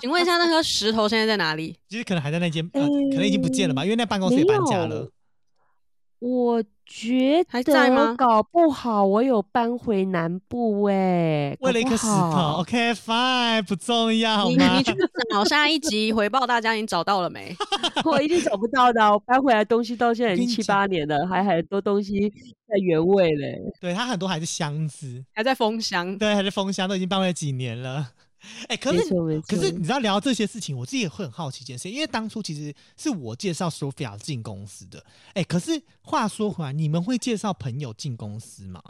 [0.00, 1.76] 请问一下，那颗石头现在在哪里？
[1.88, 5.10] 其实可能还在那间，呃，可能已经不见了吧，因为那办公室也搬家了。
[6.20, 14.82] 我觉还在吗得搞不好我有搬回南部哎、为了一颗石头，OK fine，不重要好你吗你？
[14.82, 14.94] 去
[15.30, 17.54] 找下一集回报大家，你找到了没？
[18.06, 19.12] 我一定找不到的啊。
[19.12, 23.60] 我搬回来东西到现在已经七八年了，还很多东西在原位嘞。
[23.78, 26.16] 对，它很多还是箱子，还在封箱。
[26.16, 28.12] 对，还是封箱，都已经搬回来几年了。
[28.68, 29.08] 哎、可是
[29.42, 35.04] 可是你知道聊到这些事情，我自己也会很好奇一件事，因为当初其实是我介绍 Sophia 进公司的。
[35.34, 38.82] 哎、可是话说回来，你们会介绍朋友进公司吗？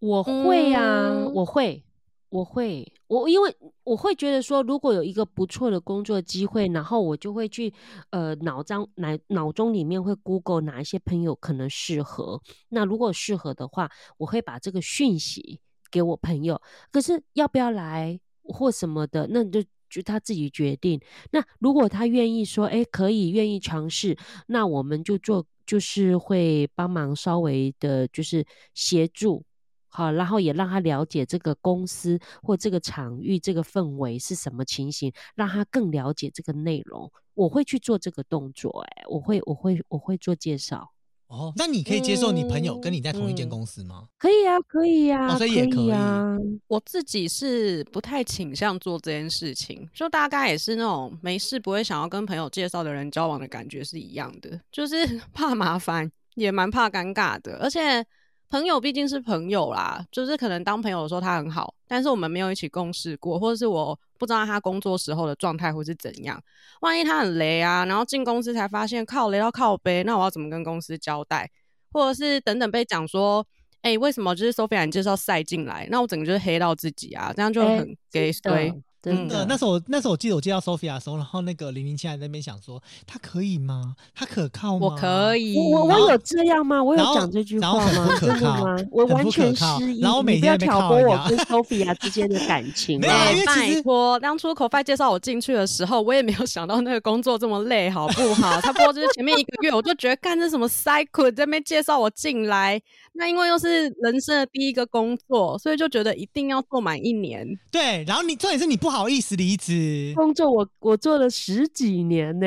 [0.00, 1.84] 我会啊、嗯我会，
[2.28, 7.72] 我会，我因为我会觉得说，如果有一个不错的工作机会，然后我就会去
[8.10, 12.42] 呃脑中脑脑中里面会 Google 哪一些朋友可能适合。
[12.70, 15.60] 那如果适合的话，我会把这个讯息
[15.92, 16.60] 给我朋友。
[16.90, 19.62] 可是要不要来或什么的，那你就。
[19.92, 20.98] 就他自己决定。
[21.32, 24.16] 那如果他愿意说，哎，可以，愿意尝试，
[24.46, 29.44] 那我们就做，就是会帮忙稍微的，就是协助，
[29.88, 37.12] 好，然后也让他了解这个公司或这个场域、这个氛围是什么情形，让他更了解这个内容。
[37.34, 40.90] 我会去做这个动作，哎，我会，我会，我会做介绍。
[41.32, 44.04] 哦，那你可以接受你朋友跟你在同一间嗯公司吗？
[44.18, 46.36] 可以啊，可以啊，哦所以也可以啊。
[46.68, 54.94] 我自己是不太倾向做这件事情，就大概也是那种没事不会想要跟朋友介绍的人交往的感觉是一样的，就是
[55.32, 57.56] 怕麻烦，也蛮怕尴尬的。
[57.62, 58.04] 而且
[58.52, 66.38] 朋友毕竟是朋友啦，就是可能当朋友的时候他很好，但是我们没有一起共事过，或者是我不知道他工作时候的状态会是怎样。
[66.82, 71.50] 万一他很雷啊，然后进公司才发现靠雷到靠背，那我要怎么跟公司交代？
[71.92, 73.46] 或者是等等被讲说。
[73.80, 75.88] 哎、为什么就是 Sophia 你介绍赛进来？
[75.90, 78.70] 那我整个就是黑到自己啊，这样就哎很给真衰。
[78.70, 83.96] 的真嗯的呃，那时候我那时候我记得我接到 Sophia 的时候，然后那个零零七还在那边想说，他可以吗？
[84.14, 84.86] 他可靠吗？
[84.86, 85.36] 我可。
[85.36, 86.82] 以，我我我有这样吗？
[86.82, 88.06] 我有讲这句话吗？
[88.06, 88.76] 不可真的靠吗？
[88.90, 90.00] 我完全失忆。
[90.00, 93.12] 然后每你不要挑拨我跟 Sophia 之间的感情 没有
[93.46, 98.60] 拜托，当初口 o 介绍我进去的时候，我也没有想到那个工作这么累，好不好？
[98.60, 102.80] 差不多就是前面一个月，我就觉得干这什么 cycle 在那边介绍我进来，
[103.14, 107.48] 那因为又是人生的第一个工作，所以就觉得一定要做满一年。
[107.70, 112.46] 对，然后你重点是你不好意思离职，工作我我做了十几年呢、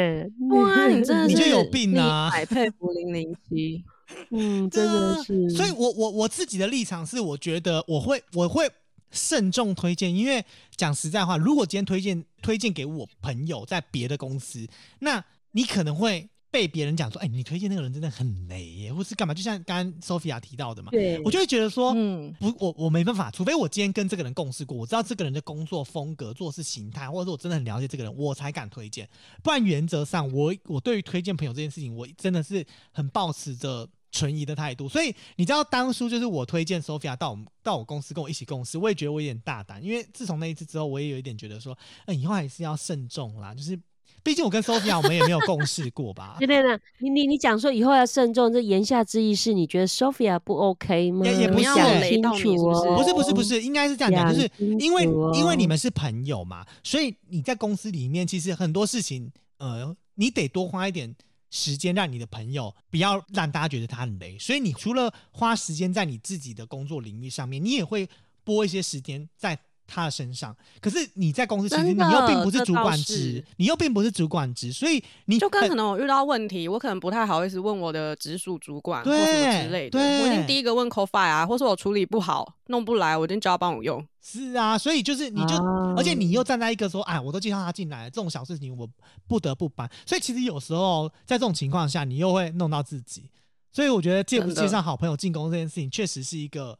[0.51, 3.83] 哇，你真的是你就有病啊百佩服零零七。
[4.29, 5.47] 嗯，真的是。
[5.47, 8.69] 啊所以我我我自己的立场是，我觉得我会我会
[9.09, 14.67] 慎重推荐，因为讲实在话，如果今天推荐推荐给我朋友在别的公司，
[14.99, 19.33] 那你可能会被别人讲说，哎，你推荐那个人真的很雷耶，或是干嘛？
[19.33, 29.05] 就像刚刚 Sophia 提到的嘛，对，我就会觉得说，嗯，不，我我没办法，除非我今天跟这个人共事过，我知道这个人的工作风格、做事形态，或者说我真的很了解这个人，我才敢推荐。
[29.43, 34.87] 不然原则上，我我对于推荐朋友这件事情，我真的是很抱持着存疑的态度。
[34.87, 43.77] 所以你知道，当初就是我推荐 Sophia 到我们到我公司跟我一起共事，我也觉得我有点大胆，因为自从那一次之后，我也有一点觉得说，嗯、以后还是要慎重啦，就是。
[44.25, 51.27] 毕竟我跟 Sophia 我们也没有共事过吧 对，对对，你你你讲说以后要慎重，这言下之意是你觉得 Sophia 不 OK 吗？
[51.27, 54.49] 也也不是你讲欸清雷到你不是哦，不是不是不是，应该是这样讲，就是
[54.79, 55.03] 因为
[55.37, 61.15] 因为你哦们是朋友嘛，所以你在公司里面其实很多事情，呃，你得多花一点
[61.51, 64.39] 时间让你的朋友不要让大家觉得他很雷。
[64.39, 68.09] 所以你除了花时间在你自己的工作领域上面，你也会
[68.43, 69.59] 拨一些时间在。
[69.87, 84.05] 他的身上，可是你在公司，其实你又并不是主管职，你又并不是主管职，所以你就跟可能我遇到问题，我可能不太好意思问我的直属主管或什么对之类的，对我一定第一个问 CoFi 啊，或是我处理不好弄不来，我一定叫他帮我用。
[84.21, 88.89] 是啊，所以就是你就，啊而且你又站在一个说，哎，我都介绍他进来了，这种小事情我
[89.27, 89.89] 不得不搬。
[90.05, 93.29] 所以其实有时候在这种情况下，你又会弄到自己。
[93.71, 96.79] 所以我觉得介不介绍好朋友进攻这件事情，确实是一个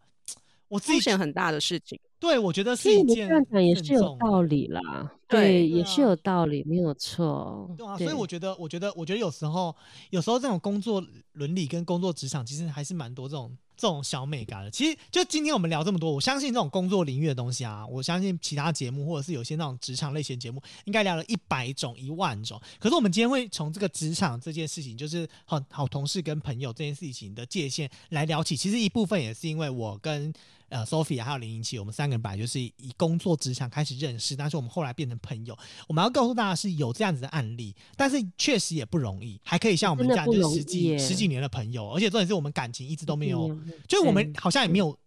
[0.68, 2.00] 我自己风险很大的事情。
[2.18, 7.70] 对我觉得是一件这样讲也是有道理啦，对也是啊有道理，没有错。
[7.78, 9.76] 对啊，所以我觉得，我觉得，我觉得有时候，
[10.10, 11.04] 有时候这种工作
[11.34, 14.72] 伦理跟工作职场，其实还是蛮多这种这种小美感的。
[14.72, 22.62] 其实，就今天我们聊这么多，我相信这种工作领域的东西啊，我相信其他节目或者是有些那种职场类型节目，应该聊了一百种、一万种。
[22.80, 28.56] 可是我们今天会从这个职场这件事情，就是很好同事跟朋友这件事情的界限来聊起。
[28.56, 30.34] 其实一部分也是因为我跟
[30.70, 35.58] 呃 Sophia 还有零零七，我们三个人本来就是以工作职场开始认识，但是我们后来变成朋友。
[35.88, 44.98] 我们要告诉大家是有这样子的案例，但是确实也不容易，还可以像我们这样就是十几十几年的朋友，而且重点是我们感情一直都没有，嗯就是我们好像也没有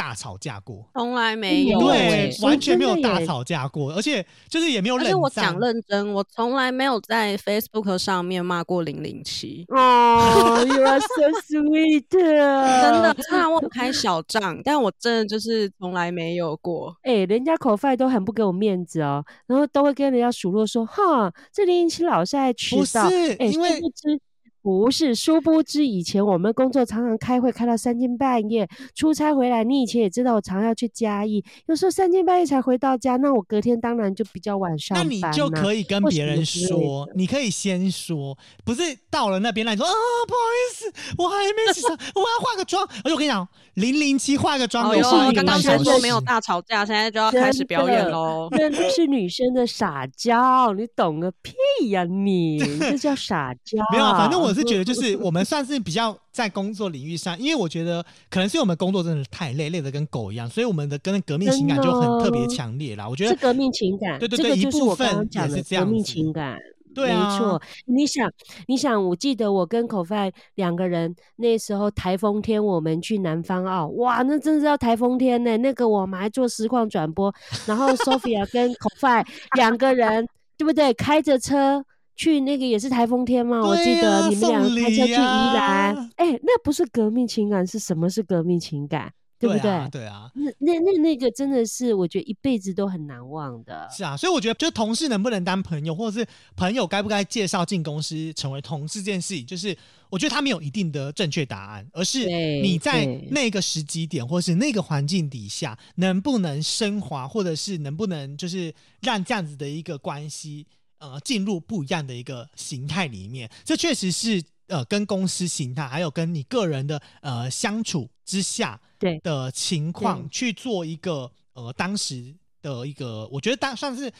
[0.00, 0.82] 大吵架过。
[0.94, 4.96] 从来没有、有对完全没有大吵架过，而且就是也没有。
[4.96, 9.66] 而且我讲认真，我从来没有在 Facebook 上面骂过零零七。
[9.68, 16.96] 哦，You are so sweet，真真的，虽然我有开小账，但我真的就是从来没有过。
[17.02, 24.18] 哎、人家口饭都很不给我面子哦，然后都会跟人家数落说，哈，这零零七老是爱迟不到，哎，是因为殊
[24.62, 39.92] 不是，殊不知以前我们工作常常开会开到三更半夜，出差回来，你以前也知道我常要去嘉义，有时候三更半夜才回到家，那我隔天当然就比较晚上那班、啊、你就可以跟别人说，你可以先说，不是到了那边来说啊，
[40.28, 42.86] 不好意思，我还没起床，我要化个妆。
[43.02, 48.48] 而且我跟你讲，零零七化个妆都是一个刚刚半小时，才说没有大吵架，现在就要开始表演喽。
[48.50, 52.58] 那是女生的撒娇，你懂个屁呀、你！
[52.80, 53.82] 这叫撒娇。
[53.92, 63.08] 没有啊，反正我是觉得，就是我们算是比较在工作领域上，因为我觉得可能是我们工作真的太累，累得跟狗一样，所以我们的跟革命情感就很特别强烈啦。
[63.08, 66.56] 我觉得是革命情感，对对对一部分也是这样子情感。
[66.92, 67.62] 对没错。
[67.86, 68.28] 你想，
[68.66, 75.56] 你想，我记得我跟口饭两个人那时候台风天，我们去南方澳，哇，那真的是要台风天呢。
[75.58, 77.32] 那个我们还做实况转播，
[77.64, 79.24] 然后 Sophia 跟口饭
[79.56, 80.26] 两个人，
[80.58, 80.92] 对不对？
[80.94, 81.84] 开着车。
[82.20, 83.62] 去那个也是台风天嘛？
[83.66, 89.10] 我记得你们两个送礼开车去宜兰呀，哎、那不是革命情感，是什么是革命情感？
[89.38, 89.70] 对不对？
[89.70, 93.88] 啊，对啊，那那那那个真的是，我觉得一辈子都很难忘的。
[93.90, 99.74] 是啊，所以我觉得，就是同事能不能当朋友，或者是朋友该不该介绍进公司成为同事这件事情，就是
[100.10, 102.26] 我觉得他没有一定的正确答案，而是
[102.60, 110.66] 你在那个时机点，或是那个环境底下，能不能升华，或者是能不能就是让这样子的一个关系，
[111.00, 124.12] 呃，进入不一样的一个形态里面，这确实是呃跟公司形态，还有跟你个人的呃相处之下，对的情况去做一个呃当时的一个，我觉得当算是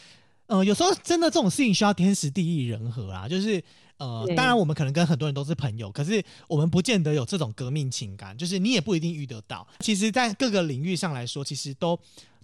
[0.46, 3.62] 呃有时候真的这种事情需要天时地利人和啊，就是
[3.98, 9.68] 呃当然我们可能跟很多人都是朋友，可是我们不见得有这种革命情感，就是你也不一定遇得到。
[9.80, 12.00] 其实，在各个领域上来说，其实都。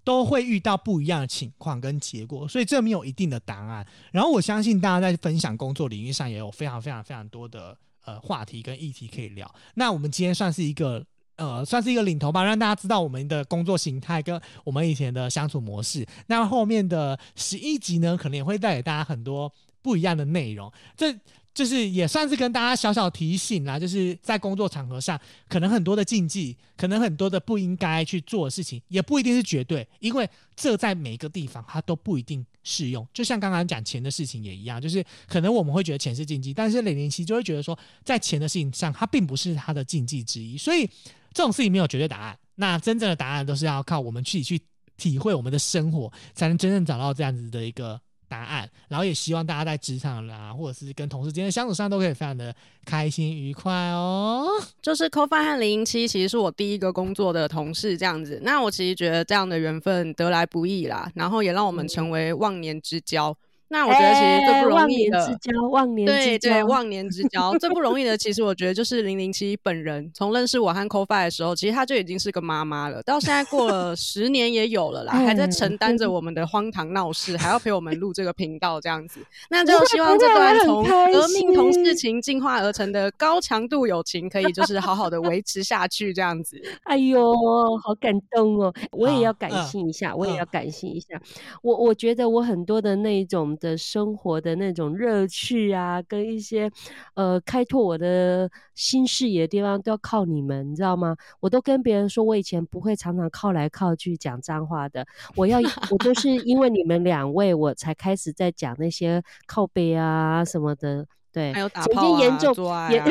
[0.07, 3.85] 都会遇到不一样的情况跟结果，所以这没有一定的答案。
[4.13, 9.53] 然后我相信大家在分享工作领域上也有非常非常非常多的呃话题跟议题可以聊。
[9.75, 11.05] 那我们今天算是一个
[11.35, 16.07] 呃，算是一个领头吧，让大家知道我们的工作形态跟我们以前的相处模式。
[16.29, 19.53] 那后面的十一集呢，可能也会带给大家很多
[19.83, 20.73] 不一样的内容。
[20.97, 21.13] 这
[21.57, 33.09] 就是也算是跟大家小小提醒啦，就是在工作场合上，可能很多的禁忌，可能很多的不应该去做的事情，也不一定是绝对，因为这在每个地方它都不一定适用。
[33.15, 40.87] 就像刚刚讲钱的事情也一样，就是可能我们会觉得钱是禁忌，但是零零七就会觉得说，在钱的事情上，它并不是它的禁忌之一，所以
[41.33, 42.39] 这种事情没有绝对答案。
[42.57, 44.61] 那真正的答案都是要靠我们自己去
[44.99, 47.99] 体会我们的生活，才能真正找到这样子的一个
[48.29, 48.69] 答案。
[48.89, 52.55] 然后也希望大家在职场啦，或者是跟同事之间的相处上，都可以非常的
[52.85, 54.49] 开心愉快哦。
[54.81, 58.41] 就是 c o f i 和零零七其实是我第一个工作的同事，这样子。
[58.43, 63.37] 那我其实觉得这样的缘分得来不易啦，然后也让我们成为忘年之交。
[63.69, 70.11] 那我觉得其实最不容易的，哎忘年之交，忘年对对，忘年之交最不容易的，其实我觉得就是零零七本人。
[70.15, 79.21] 从认识我和 c o f i 的时候，其实他就已经是个妈妈了，到现在过了十年也有了啦，还在哎承担着我们的荒唐闹事，还要陪我们录这个频道这样子。
[79.51, 86.61] 那就希望这段从革命同事情进化而成的高强度友情，可以就是好好的维持下去这样子。
[86.85, 87.35] 哎呦，
[87.83, 88.73] 好感动哦！
[88.93, 91.21] 我也要感嗯性一下，我也嗯要感性一下。
[91.63, 96.71] 我我觉得我很多的那种的生活的那种乐趣啊，跟一些
[97.15, 101.17] 呃开拓我的新视野的地方，都要靠你们，你知道吗？
[101.41, 105.59] 我都跟别人说，我以前不会常常靠来靠去讲脏话的，我要
[105.91, 111.07] 我都是因为你们两位，我才开始在讲那些靠背啊什么的。
[111.33, 113.11] 对，还有打炮啊、经严重严做爱 啊，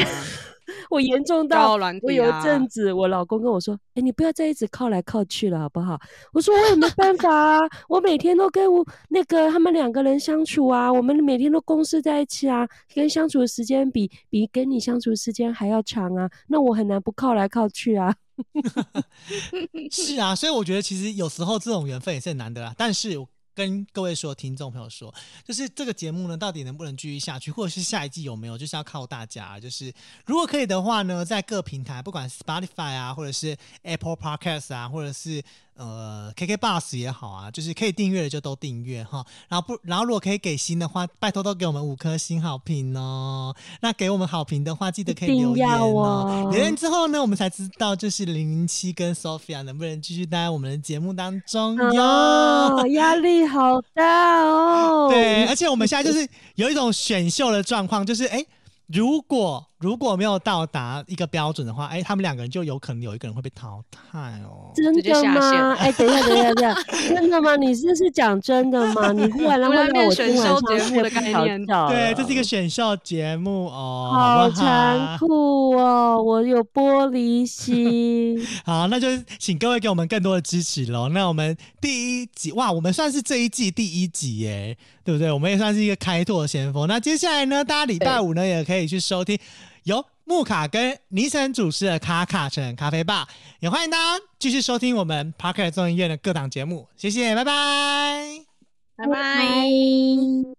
[0.90, 6.00] 我严重到我有一啊阵子，我老公跟我说：“哎、你不要再一直靠来靠去了，好不好？”
[6.34, 18.16] 我说：“我也没办法啊，我每天都跟我那个他们两个人相处啊，我们每天都共事在一起啊，跟相处的时间比比跟你相处的时间还要长啊，那我很难不靠来靠去啊。
[19.90, 22.74] 是啊，所以我觉得其实有时候这种缘分也是很难得啊。
[22.78, 25.12] 但是我跟各位说，听众朋友说，
[25.46, 29.58] 就是这个节目呢，到底能不能继续下去，或者是下一季有没有，就是要靠大家。
[29.60, 29.92] 就是
[30.26, 35.42] 如果可以的话呢，在各平台，不管 Spotify 啊，或者是 Apple Podcast 啊，或者是
[35.78, 39.26] 呃 KK Bus 也好啊，就是可以订阅的就都订阅哈。
[39.50, 43.56] 然后不，然后如果可以给星的话，拜托都给我们五颗星好评哦。
[43.82, 45.86] 那给我们好评的话，记得可以留言哦。
[45.86, 52.04] 哦留言之后呢，我们才知道就是零零七跟 Sophia 能不能继续待在我们的节目当中哟。
[52.04, 55.10] 哦，压力好大哦。
[55.10, 58.46] 对，而且我们现在就是有一种选秀的状况，就是哎，
[58.88, 64.72] 如果如果没有到达一个标准的话，哎，他们两个人就有可能有一个人会被淘汰哦。
[64.74, 65.52] 真的吗？
[65.52, 67.56] 线哎、 等一下，等一下，等一下，真的吗？
[67.58, 69.12] 你这是讲真的吗？
[69.12, 76.22] 你忽然让会让突然变我选秀节目的概念觉对，这是一了个选秀节目哦，好残酷哦！
[76.24, 78.42] 我有玻璃心。
[78.64, 79.08] 好，那就
[79.38, 81.10] 请各位给我们更多的支持喽。
[81.10, 85.32] 那我们第一集哇，我们算是这一季第一集耶，对不对？
[85.32, 86.88] 我们也算是一个开拓先锋。
[86.88, 89.38] 那接下来呢，大家礼拜五呢也可以去收听
[89.86, 93.28] 由木卡跟尼森主持的卡卡城咖啡吧，
[93.60, 96.88] 也欢迎大家继续收听我们 Parker 综艺院的各档节目。
[96.98, 98.42] 谢谢，拜拜。
[98.96, 99.14] 拜拜。
[99.14, 100.55] 拜